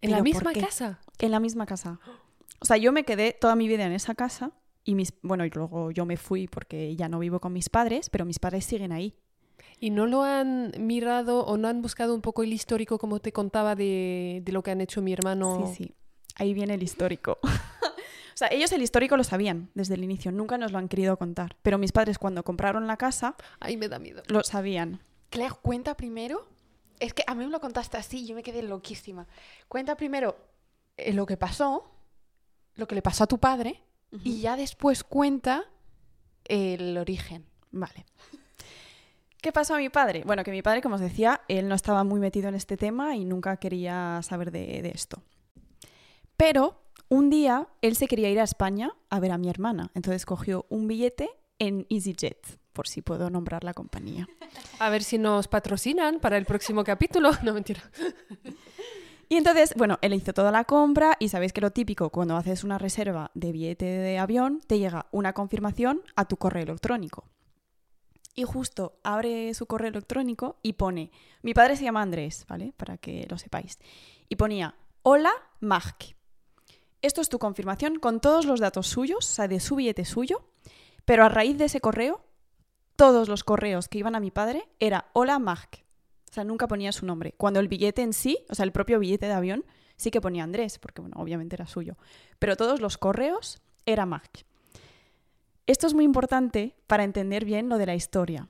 [0.00, 0.98] ¿En la ¿pero por misma casa?
[1.18, 2.00] en la misma casa.
[2.64, 4.52] O sea, yo me quedé toda mi vida en esa casa
[4.84, 8.08] y mis, bueno, y luego yo me fui porque ya no vivo con mis padres,
[8.08, 9.14] pero mis padres siguen ahí.
[9.80, 13.32] ¿Y no lo han mirado o no han buscado un poco el histórico, como te
[13.32, 15.74] contaba, de, de lo que han hecho mi hermano?
[15.74, 15.94] Sí, sí.
[16.36, 17.38] Ahí viene el histórico.
[17.42, 21.18] o sea, ellos el histórico lo sabían desde el inicio, nunca nos lo han querido
[21.18, 21.56] contar.
[21.60, 24.22] Pero mis padres cuando compraron la casa Ay, me da miedo.
[24.28, 25.00] lo sabían.
[25.28, 26.48] Claire, cuenta primero.
[26.98, 29.26] Es que a mí me lo contaste así y yo me quedé loquísima.
[29.68, 30.34] Cuenta primero
[30.96, 31.90] eh, lo que pasó,
[32.76, 33.82] lo que le pasó a tu padre,
[34.22, 35.64] y ya después cuenta
[36.44, 37.46] el origen.
[37.72, 38.06] Vale.
[39.42, 40.22] ¿Qué pasó a mi padre?
[40.24, 43.16] Bueno, que mi padre, como os decía, él no estaba muy metido en este tema
[43.16, 45.22] y nunca quería saber de, de esto.
[46.36, 49.90] Pero un día él se quería ir a España a ver a mi hermana.
[49.94, 54.28] Entonces cogió un billete en EasyJet, por si puedo nombrar la compañía.
[54.78, 57.30] A ver si nos patrocinan para el próximo capítulo.
[57.42, 57.82] No, mentira.
[59.28, 62.64] Y entonces, bueno, él hizo toda la compra y sabéis que lo típico, cuando haces
[62.64, 67.28] una reserva de billete de avión, te llega una confirmación a tu correo electrónico.
[68.34, 71.10] Y justo abre su correo electrónico y pone,
[71.42, 72.72] mi padre se llama Andrés, ¿vale?
[72.76, 73.78] Para que lo sepáis.
[74.28, 76.16] Y ponía, hola, Marc.
[77.00, 80.48] Esto es tu confirmación con todos los datos suyos, o sea, de su billete suyo,
[81.04, 82.24] pero a raíz de ese correo,
[82.96, 85.83] todos los correos que iban a mi padre era, hola, Marc.
[86.34, 87.32] O sea, nunca ponía su nombre.
[87.36, 89.64] Cuando el billete en sí, o sea, el propio billete de avión,
[89.96, 91.96] sí que ponía Andrés, porque bueno, obviamente era suyo.
[92.40, 94.44] Pero todos los correos era Marc.
[95.68, 98.48] Esto es muy importante para entender bien lo de la historia.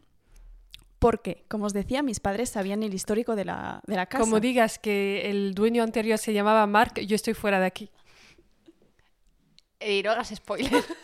[0.99, 4.25] Porque, como os decía, mis padres sabían el histórico de la, de la casa.
[4.25, 7.91] Como digas que el dueño anterior se llamaba Mark, yo estoy fuera de aquí.
[9.79, 10.73] Y no hagas spoiler.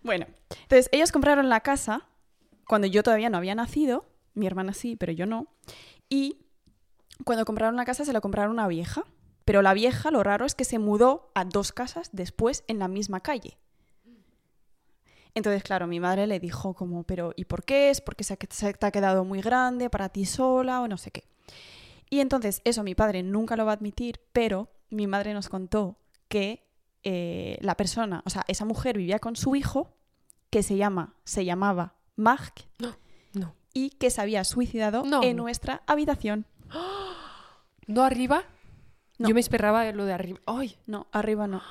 [0.00, 2.06] Bueno, entonces ellos compraron la casa
[2.68, 4.06] cuando yo todavía no había nacido,
[4.38, 5.48] mi hermana sí, pero yo no,
[6.08, 6.38] y
[7.24, 9.04] cuando compraron la casa se la compraron a una vieja,
[9.44, 12.88] pero la vieja lo raro es que se mudó a dos casas después en la
[12.88, 13.58] misma calle.
[15.34, 18.00] Entonces, claro, mi madre le dijo como, pero ¿y por qué es?
[18.00, 21.24] Porque se, se te ha quedado muy grande para ti sola o no sé qué.
[22.10, 25.98] Y entonces, eso mi padre nunca lo va a admitir, pero mi madre nos contó
[26.28, 26.66] que
[27.02, 29.94] eh, la persona, o sea, esa mujer vivía con su hijo,
[30.50, 32.96] que se llama, se llamaba Marc, No.
[33.78, 35.22] Y que se había suicidado No.
[35.22, 36.46] en nuestra habitación.
[37.86, 38.42] ¿No arriba?
[39.18, 39.28] No.
[39.28, 40.40] Yo me esperaba lo de arriba.
[40.46, 40.76] ¡Ay!
[40.86, 41.62] No, arriba no.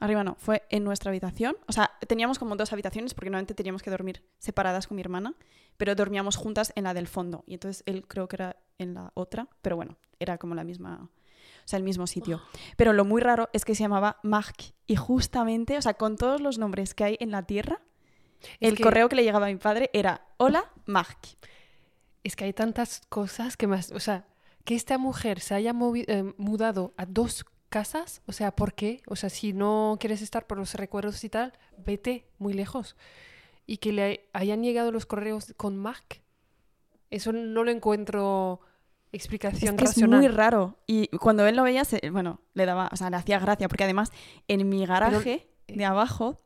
[0.00, 1.56] Arriba no, fue en nuestra habitación.
[1.68, 5.34] O sea, teníamos como dos habitaciones porque normalmente teníamos que dormir separadas con mi hermana,
[5.76, 7.44] pero dormíamos juntas en la del fondo.
[7.46, 11.10] Y entonces él creo que era en la otra, pero bueno, era como la misma,
[11.10, 12.40] o sea, el mismo sitio.
[12.78, 16.40] Pero lo muy raro es que se llamaba Marc y justamente, o sea, con todos
[16.40, 17.82] los nombres que hay en la Tierra,
[18.60, 21.18] el que- correo que le llegaba a mi padre era Hola, Marc.
[22.24, 24.26] Es que hay tantas cosas que más, o sea,
[24.64, 25.72] que esta mujer se haya
[26.06, 29.00] eh, mudado a dos casas, o sea, ¿por qué?
[29.06, 32.96] O sea, si no quieres estar por los recuerdos y tal, vete muy lejos.
[33.66, 36.20] Y que le hayan llegado los correos con Mac,
[37.10, 38.60] eso no lo encuentro
[39.12, 40.78] Es explicación que es muy raro.
[40.86, 43.84] Y cuando él lo veía, se- bueno, le daba, o sea, le hacía gracia, porque
[43.84, 44.10] además
[44.48, 46.40] en mi garaje de abajo,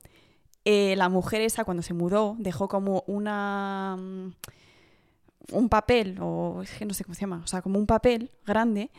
[0.65, 4.33] eh, la mujer esa cuando se mudó dejó como una mm,
[5.53, 8.31] un papel, o es que no sé cómo se llama, o sea, como un papel
[8.47, 8.91] grande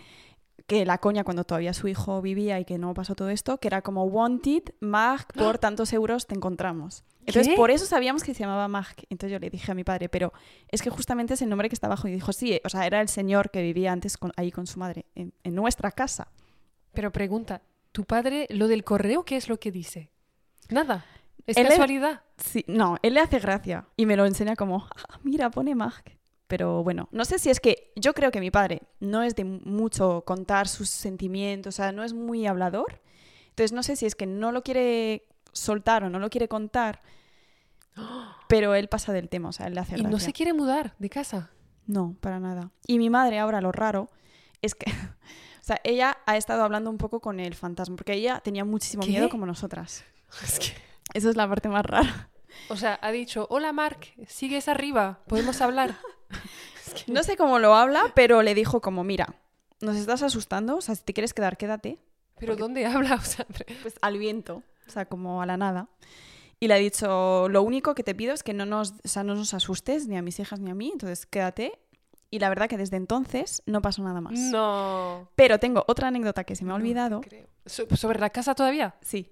[0.68, 3.68] que la coña cuando todavía su hijo vivía y que no pasó todo esto, que
[3.68, 7.04] era como Wanted, Mark, por tantos euros te encontramos.
[7.28, 7.56] Entonces, ¿Qué?
[7.56, 8.98] por eso sabíamos que se llamaba Mark.
[9.10, 10.32] Entonces yo le dije a mi padre, pero
[10.70, 12.08] es que justamente es el nombre que está abajo.
[12.08, 14.78] Y dijo, sí, o sea, era el señor que vivía antes con- ahí con su
[14.78, 16.28] madre, en, en nuestra casa.
[16.94, 20.12] Pero pregunta, ¿tu padre lo del correo qué es lo que dice?
[20.70, 21.04] Nada.
[21.48, 22.22] Es Él casualidad.
[22.38, 26.18] Sí, no, él le hace gracia y me lo enseña como, "Ah, mira, pone Mark.
[26.48, 29.44] Pero bueno, no sé si es que yo creo que mi padre no es de
[29.46, 33.02] mucho contar sus sentimientos, o sea, no es muy hablador.
[33.50, 37.02] Entonces no sé si es que no lo quiere soltar o no lo quiere contar,
[38.48, 40.10] pero él pasa del tema, o sea, él le hace Y gracia.
[40.12, 41.52] no se quiere mudar de casa.
[41.88, 42.72] No, para nada.
[42.88, 44.10] Y mi madre ahora lo raro
[44.62, 44.86] es que,
[45.62, 49.04] o sea, ella ha estado hablando un poco con el fantasma, porque ella tenía muchísimo
[49.04, 49.10] ¿Qué?
[49.12, 50.04] miedo como nosotras.
[50.44, 52.30] Es que- Esa es la parte más rara.
[52.70, 55.96] O sea, ha dicho, hola Mark, sigues arriba, podemos hablar.
[57.08, 59.36] No sé cómo lo habla, pero le dijo como, mira,
[59.82, 62.00] nos estás asustando, o sea, si te quieres quedar, quédate.
[62.40, 63.16] Pero Porque- ¿dónde habla?
[63.16, 63.46] O sea,
[63.82, 65.90] Pues al viento, o sea, como a la nada.
[66.60, 69.24] Y le ha dicho, lo único que te pido es que no nos, o sea,
[69.24, 71.74] no nos asustes, ni a mis hijas ni a mí, entonces quédate.
[72.32, 74.34] Y la verdad que desde entonces no pasó nada más.
[74.40, 75.30] no.
[75.36, 77.22] Pero tengo otra anécdota que se me ha No olvidado.
[77.22, 77.48] creo.
[77.66, 78.96] ¿Sobre la casa todavía?
[79.02, 79.32] Sí.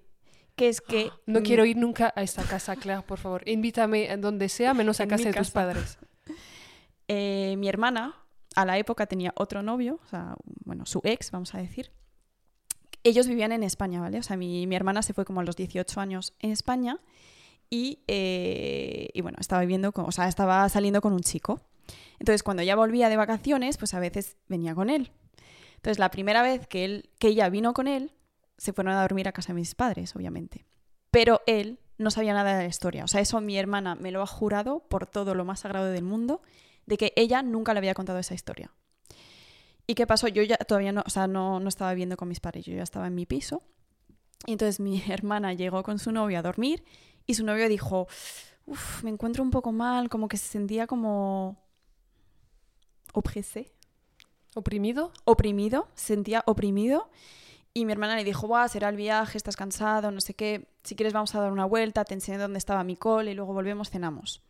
[0.56, 1.10] Que es que...
[1.26, 3.48] No quiero ir nunca a esta casa, Claire, por favor.
[3.48, 5.98] Invítame a donde sea, menos a casa de tus padres.
[7.08, 8.14] eh, mi hermana
[8.54, 11.90] a la época tenía otro novio, o sea, bueno, su ex, vamos a decir.
[13.02, 14.18] Ellos vivían en España, ¿vale?
[14.18, 17.00] O sea, mi, mi hermana se fue como a los 18 años en España
[17.68, 21.60] y, eh, y bueno, estaba viviendo, con, o sea, estaba saliendo con un chico.
[22.18, 25.10] Entonces, cuando ella volvía de vacaciones, pues a veces venía con él.
[25.76, 28.12] Entonces, la primera vez que, él, que ella vino con él,
[28.58, 30.64] se fueron a dormir a casa de mis padres, obviamente.
[31.10, 33.04] Pero él no sabía nada de la historia.
[33.04, 36.04] O sea, eso mi hermana me lo ha jurado por todo lo más sagrado del
[36.04, 36.42] mundo,
[36.86, 38.72] de que ella nunca le había contado esa historia.
[39.86, 40.28] ¿Y qué pasó?
[40.28, 42.82] Yo ya todavía no, o sea, no, no estaba viviendo con mis padres, yo ya
[42.82, 43.62] estaba en mi piso.
[44.46, 46.84] Y entonces mi hermana llegó con su novio a dormir
[47.26, 48.06] y su novio dijo,
[48.66, 51.62] uff, me encuentro un poco mal, como que se sentía como
[53.12, 53.72] opresé,
[54.54, 55.12] ¿Oprimido?
[55.24, 57.10] oprimido, se sentía oprimido.
[57.76, 60.94] Y mi hermana le dijo, Buah, será el viaje, estás cansado, no sé qué, si
[60.94, 63.90] quieres vamos a dar una vuelta, te enseño dónde estaba mi cole y luego volvemos,
[63.90, 64.42] cenamos.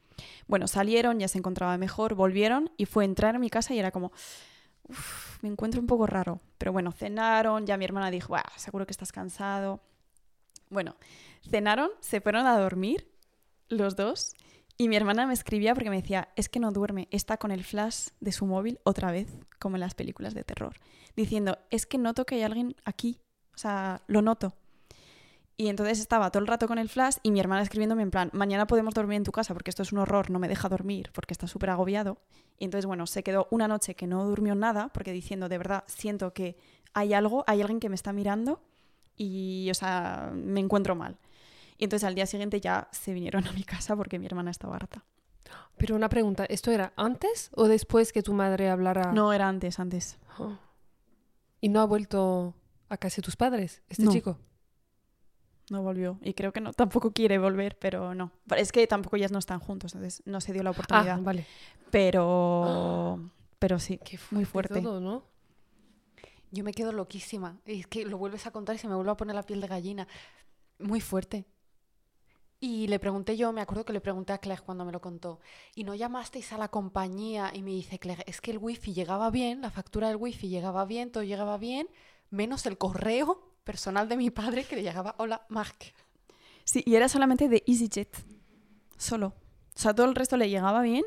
[0.47, 3.79] Bueno, salieron, ya se encontraba mejor, volvieron y fue a entrar a mi casa y
[3.79, 4.12] era como,
[4.91, 6.41] "Uf, me encuentro un poco raro.
[6.59, 9.81] Pero bueno, cenaron, ya mi hermana dijo, "Buah, seguro que estás cansado.
[10.68, 10.95] Bueno,
[11.49, 13.09] cenaron, se fueron a dormir
[13.70, 14.35] los dos
[14.77, 17.62] y mi hermana me escribía porque me decía, es que no duerme, está con el
[17.64, 20.75] flash de su móvil otra vez, como en las películas de terror,
[21.16, 23.20] diciendo, es que noto que hay alguien aquí,
[23.55, 24.55] o sea, lo noto.
[25.57, 28.31] Y entonces estaba todo el rato con el flash y mi hermana escribiéndome en plan,
[28.33, 31.11] mañana podemos dormir en tu casa porque esto es un horror, no me deja dormir
[31.14, 32.18] porque está súper agobiado.
[32.59, 35.85] Y entonces, bueno, se quedó una noche que no durmió nada porque diciendo, de verdad,
[35.87, 36.57] siento que
[36.93, 38.61] hay algo, hay alguien que me está mirando
[39.16, 41.18] y, o sea, me encuentro mal.
[41.79, 44.77] Y entonces al día siguiente ya se vinieron a mi casa porque mi hermana estaba
[44.77, 45.05] harta.
[45.77, 49.12] Pero una pregunta, ¿esto era antes o después que tu madre hablara?
[49.12, 50.18] No, era antes, antes.
[50.39, 50.57] Oh.
[51.61, 52.55] ¿Y no ha vuelto
[52.89, 54.12] a casa de tus padres, este No.
[54.12, 54.39] chico?
[55.70, 56.18] No volvió.
[56.22, 58.31] Y creo que no, tampoco quiere volver, pero no.
[58.57, 61.16] Es que tampoco ellas no están juntos, entonces no se dio la oportunidad.
[61.18, 61.47] Ah, vale.
[61.91, 64.81] Pero, pero sí, Qué muy fuerte.
[64.81, 65.25] todo, ¿no?
[66.51, 67.59] Yo me quedo loquísima.
[67.64, 69.66] Es que lo vuelves a contar y se me vuelve a poner la piel de
[69.66, 70.07] gallina.
[70.79, 71.47] Muy fuerte.
[72.66, 75.38] Y le pregunté yo, me acuerdo que le pregunté a Claire cuando me lo contó,
[75.74, 77.50] ¿y no llamasteis a la compañía?
[77.52, 80.86] Y me dice Claire, es que el wifi llegaba bien, la factura del wifi llegaba
[80.86, 81.90] bien, todo llegaba bien,
[82.30, 85.76] menos el correo personal de mi padre que le llegaba, hola, Mark.
[86.64, 88.16] Sí, y era solamente de EasyJet.
[88.96, 89.34] Solo.
[89.76, 91.04] O sea, todo el resto le llegaba bien,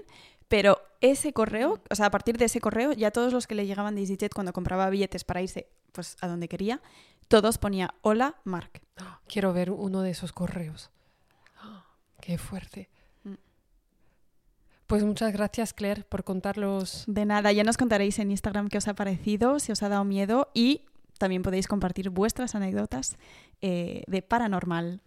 [0.48, 3.66] pero ese correo, o sea, a partir de ese correo, ya todos los que le
[3.66, 6.84] llegaban de EasyJet cuando compraba billetes para irse pues a donde quería,
[7.28, 8.84] todos ponía hola, Mark.
[9.28, 10.92] Quiero ver uno de esos correos.
[12.28, 12.90] Qué fuerte.
[13.24, 13.36] Mm.
[14.86, 17.06] Pues muchas gracias, Claire, por contarlos.
[17.08, 20.04] De nada, ya nos contaréis en Instagram qué os ha parecido, si os ha dado
[20.04, 20.82] miedo y
[21.20, 23.16] también podéis compartir vuestras anécdotas
[23.62, 25.00] eh, de paranormal.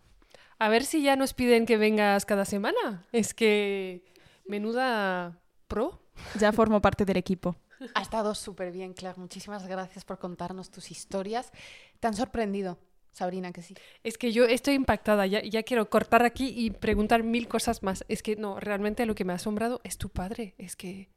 [0.58, 3.04] A ver si ya nos piden que vengas cada semana.
[3.12, 4.02] Es que
[4.46, 6.00] menuda pro.
[6.38, 7.54] Ya formo parte del equipo.
[7.94, 9.20] Ha estado súper bien, Claire.
[9.20, 11.52] Muchísimas gracias por contarnos tus historias.
[12.00, 12.78] ¿Te han sorprendido,
[13.12, 13.74] Sabrina, que sí?
[14.04, 15.26] Es que yo estoy impactada.
[15.26, 18.04] Ya, ya quiero cortar aquí y preguntar mil cosas más.
[18.08, 20.54] Es que no, realmente lo que me ha asombrado es tu padre.
[20.58, 21.08] Es que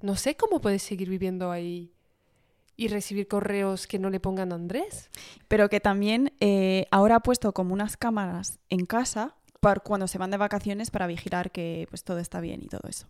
[0.00, 1.92] no sé cómo puedes seguir viviendo ahí
[2.76, 5.10] y recibir correos que no le pongan Andrés.
[5.48, 10.18] Pero que también eh, ahora ha puesto como unas cámaras en casa para cuando se
[10.18, 13.06] van de vacaciones para vigilar que pues todo está bien y todo eso.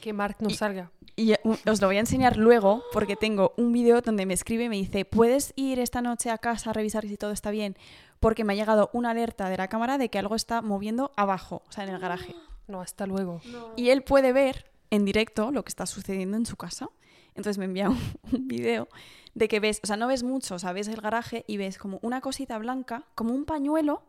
[0.00, 0.90] Que Mark no Y- salga.
[1.16, 4.64] Y eh, os lo voy a enseñar luego porque tengo un vídeo donde me escribe
[4.64, 7.76] y me dice, ¿puedes ir esta noche a casa a revisar si todo está bien?
[8.20, 11.62] Porque me ha llegado una alerta de la cámara de que algo está moviendo abajo,
[11.68, 12.34] o sea, en el garaje.
[12.68, 13.40] No, hasta luego.
[13.76, 16.88] Y él puede ver en directo lo que está sucediendo en su casa.
[17.34, 17.98] Entonces me envía un,
[18.32, 18.88] un vídeo
[19.34, 21.76] de que ves, o sea, no ves mucho, o sea, ves el garaje y ves
[21.78, 24.02] como una cosita blanca, como un pañuelo,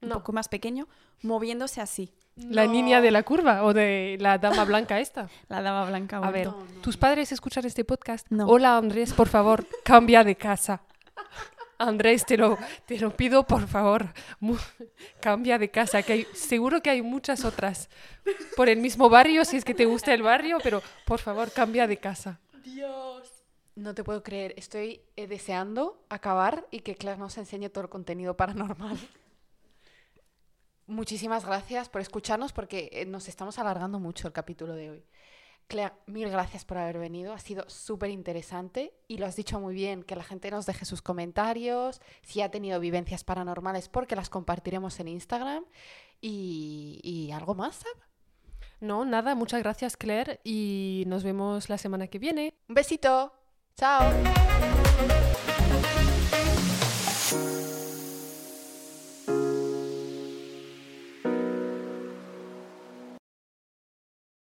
[0.00, 0.88] un poco más pequeño,
[1.22, 2.12] moviéndose así.
[2.36, 5.28] La niña de la curva o de la dama blanca esta.
[5.48, 6.18] La dama blanca.
[6.18, 6.48] A ver.
[6.82, 8.26] ¿tus padres escuchan este podcast?
[8.30, 8.46] No.
[8.46, 10.82] Hola Andrés, por favor, cambia de casa.
[11.78, 14.12] Andrés, te lo, te lo pido, por favor,
[15.20, 17.88] cambia de casa, que hay, seguro que hay muchas otras
[18.56, 21.86] por el mismo barrio, si es que te gusta el barrio, pero por favor, cambia
[21.86, 22.40] de casa.
[23.78, 24.54] No te puedo creer.
[24.56, 28.98] Estoy eh, deseando acabar y que Claire nos enseñe todo el contenido paranormal.
[30.88, 35.04] Muchísimas gracias por escucharnos porque eh, nos estamos alargando mucho el capítulo de hoy.
[35.66, 37.34] Claire, mil gracias por haber venido.
[37.34, 40.86] Ha sido súper interesante y lo has dicho muy bien, que la gente nos deje
[40.86, 45.66] sus comentarios, si ha tenido vivencias paranormales, porque las compartiremos en Instagram.
[46.22, 48.08] Y, y algo más, Sab?
[48.80, 52.54] No, nada, muchas gracias Claire y nos vemos la semana que viene.
[52.66, 53.34] Un besito.
[53.76, 54.10] Chao.